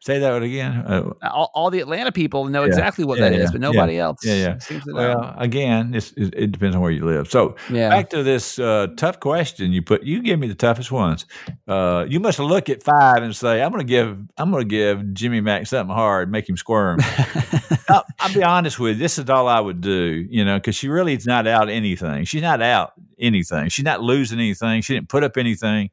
[0.05, 0.79] Say that again.
[0.85, 2.67] Uh, all, all the Atlanta people know Yeah.
[2.67, 4.19] exactly what Yeah, that is, yeah, but nobody else.
[4.21, 4.57] yeah, yeah.
[4.59, 4.97] Seems to know.
[4.97, 7.31] well, again, it's, it, it depends on where you live.
[7.31, 10.03] So back to this uh, tough question you put.
[10.03, 11.25] You give me the toughest ones.
[11.69, 14.69] Uh, you must look at five and say, "I'm going to give, I'm going to
[14.69, 16.99] give Jimmy Mack something hard, make him squirm."
[17.89, 19.03] I'll, I'll be honest with you.
[19.03, 22.25] This is all I would do, you know, because she really is not out anything.
[22.25, 23.69] She's not out anything.
[23.69, 24.81] She's not losing anything.
[24.81, 25.91] She didn't put up anything.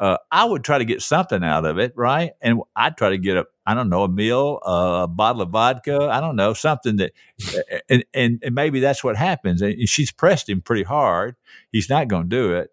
[0.00, 2.32] Uh, I would try to get something out of it, right?
[2.40, 6.08] And I'd try to get a, I don't know, a meal, a bottle of vodka,
[6.10, 7.12] I don't know, something that,
[7.90, 9.60] and, and, and maybe that's what happens.
[9.60, 11.36] And she's pressed him pretty hard.
[11.70, 12.70] He's not going to do it.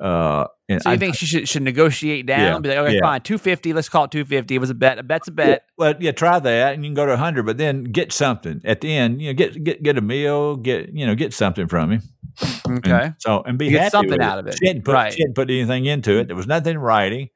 [0.00, 2.38] Uh, and So you I- think she should should negotiate down?
[2.40, 3.00] Yeah, Be like, okay, yeah.
[3.00, 3.72] fine, two fifty.
[3.72, 4.54] Let's call it two fifty.
[4.54, 4.98] It was a bet.
[4.98, 5.64] A bet's a bet.
[5.78, 8.60] Well, yeah, try that, and you can go to a hundred, but then get something
[8.64, 9.22] at the end.
[9.22, 12.02] You know, get get get a meal, get you know, get something from him.
[12.68, 12.90] Okay.
[12.90, 14.58] And so and be get something out of it.
[14.60, 15.12] She hadn't put Right.
[15.12, 16.26] she hadn't put anything into it.
[16.26, 17.30] There was nothing in writing.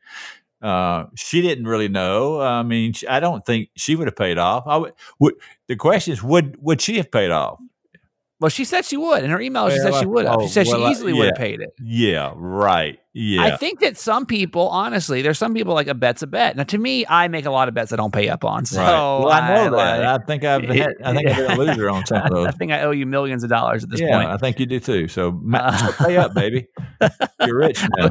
[0.61, 2.39] Uh, she didn't really know.
[2.41, 4.65] I mean, I don't think she would have paid off.
[4.67, 4.93] I would.
[5.19, 5.35] would
[5.69, 7.59] the question is, would would she have paid off?
[8.41, 9.23] Well, she said she would.
[9.23, 10.37] In her email, she said she would have.
[10.39, 11.71] oh, she said well, she I- easily would have paid it.
[11.83, 12.99] Yeah, right.
[13.13, 16.57] Yeah, I think that some people, honestly, there's some people like a bet's a bet.
[16.57, 18.65] Now, to me, I make a lot of bets I don't pay up on.
[18.65, 18.89] So right.
[18.89, 19.99] Well, I know that.
[19.99, 22.47] like- I think I've had, I think I've been a loser on some of those.
[22.47, 24.31] I think I owe you millions of dollars at this yeah, point.
[24.31, 25.09] I think you do too.
[25.09, 26.69] So, Uh, pay up, baby.
[27.45, 28.11] You're rich now.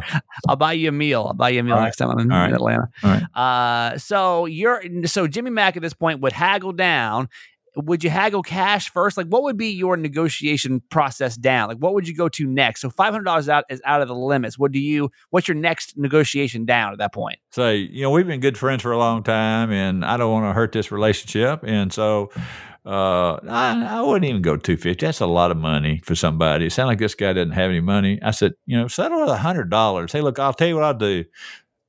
[0.50, 1.26] I'll buy you a meal.
[1.28, 1.86] I'll buy you a meal All right.
[1.86, 2.52] next time I'm in, right.
[2.54, 2.90] Atlanta.
[3.04, 3.24] All right.
[3.94, 7.30] Uh, so you're so Jimmy Mack at this point would haggle down.
[7.76, 9.18] Would you haggle cash first?
[9.18, 11.70] Like, what would be your negotiation process down?
[11.70, 12.82] Like, what would you go to next?
[12.82, 14.58] So five hundred dollars out is out of the limits.
[14.58, 15.12] What do you?
[15.30, 17.40] What's your next negotiation down at that point?
[17.52, 20.50] say, you know, we've been good friends for a long time, and I don't want
[20.50, 22.32] to hurt this relationship, and so
[22.86, 25.06] uh, I, I wouldn't even go two fifty.
[25.06, 26.68] That's a lot of money for somebody.
[26.68, 28.20] It sounded like this guy doesn't have any money.
[28.22, 30.12] I said, you know, settle with a hundred dollars.
[30.12, 31.26] Hey, look, I'll tell you what I'll do.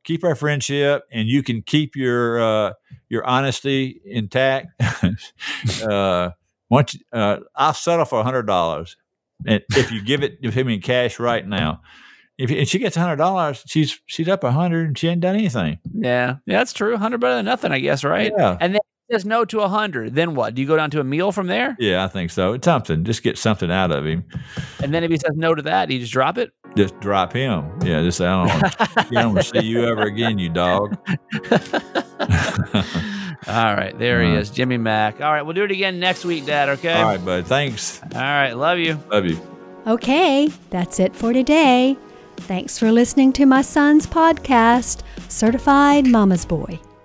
[0.05, 2.72] Keep our friendship, and you can keep your uh,
[3.11, 4.68] your honesty intact.
[5.86, 6.30] uh,
[6.70, 8.96] once uh, I'll settle for a hundred dollars,
[9.46, 11.82] and if you give it to me in cash right now.
[12.38, 15.20] If and she gets a hundred dollars, she's she's up a hundred and she ain't
[15.20, 15.78] done anything.
[15.92, 16.96] Yeah, yeah, that's true.
[16.96, 18.32] Hundred better than nothing, I guess, right?
[18.34, 18.56] Yeah.
[18.58, 20.14] And then he says no to a hundred.
[20.14, 20.54] Then what?
[20.54, 21.76] Do you go down to a meal from there?
[21.78, 22.54] Yeah, I think so.
[22.54, 23.04] It's something.
[23.04, 24.24] Just get something out of him.
[24.82, 26.52] And then if he says no to that, you just drop it.
[26.76, 27.68] Just drop him.
[27.82, 30.96] Yeah, just say, I don't, I don't want to see you ever again, you dog.
[33.48, 35.20] All right, there he is, Jimmy Mack.
[35.20, 36.68] All right, we'll do it again next week, Dad.
[36.68, 36.92] Okay.
[36.92, 37.46] All right, bud.
[37.46, 38.00] Thanks.
[38.14, 39.02] All right, love you.
[39.11, 39.40] Love you.
[39.86, 41.96] Okay, that's it for today.
[42.36, 46.78] Thanks for listening to my son's podcast, Certified Mama's Boy.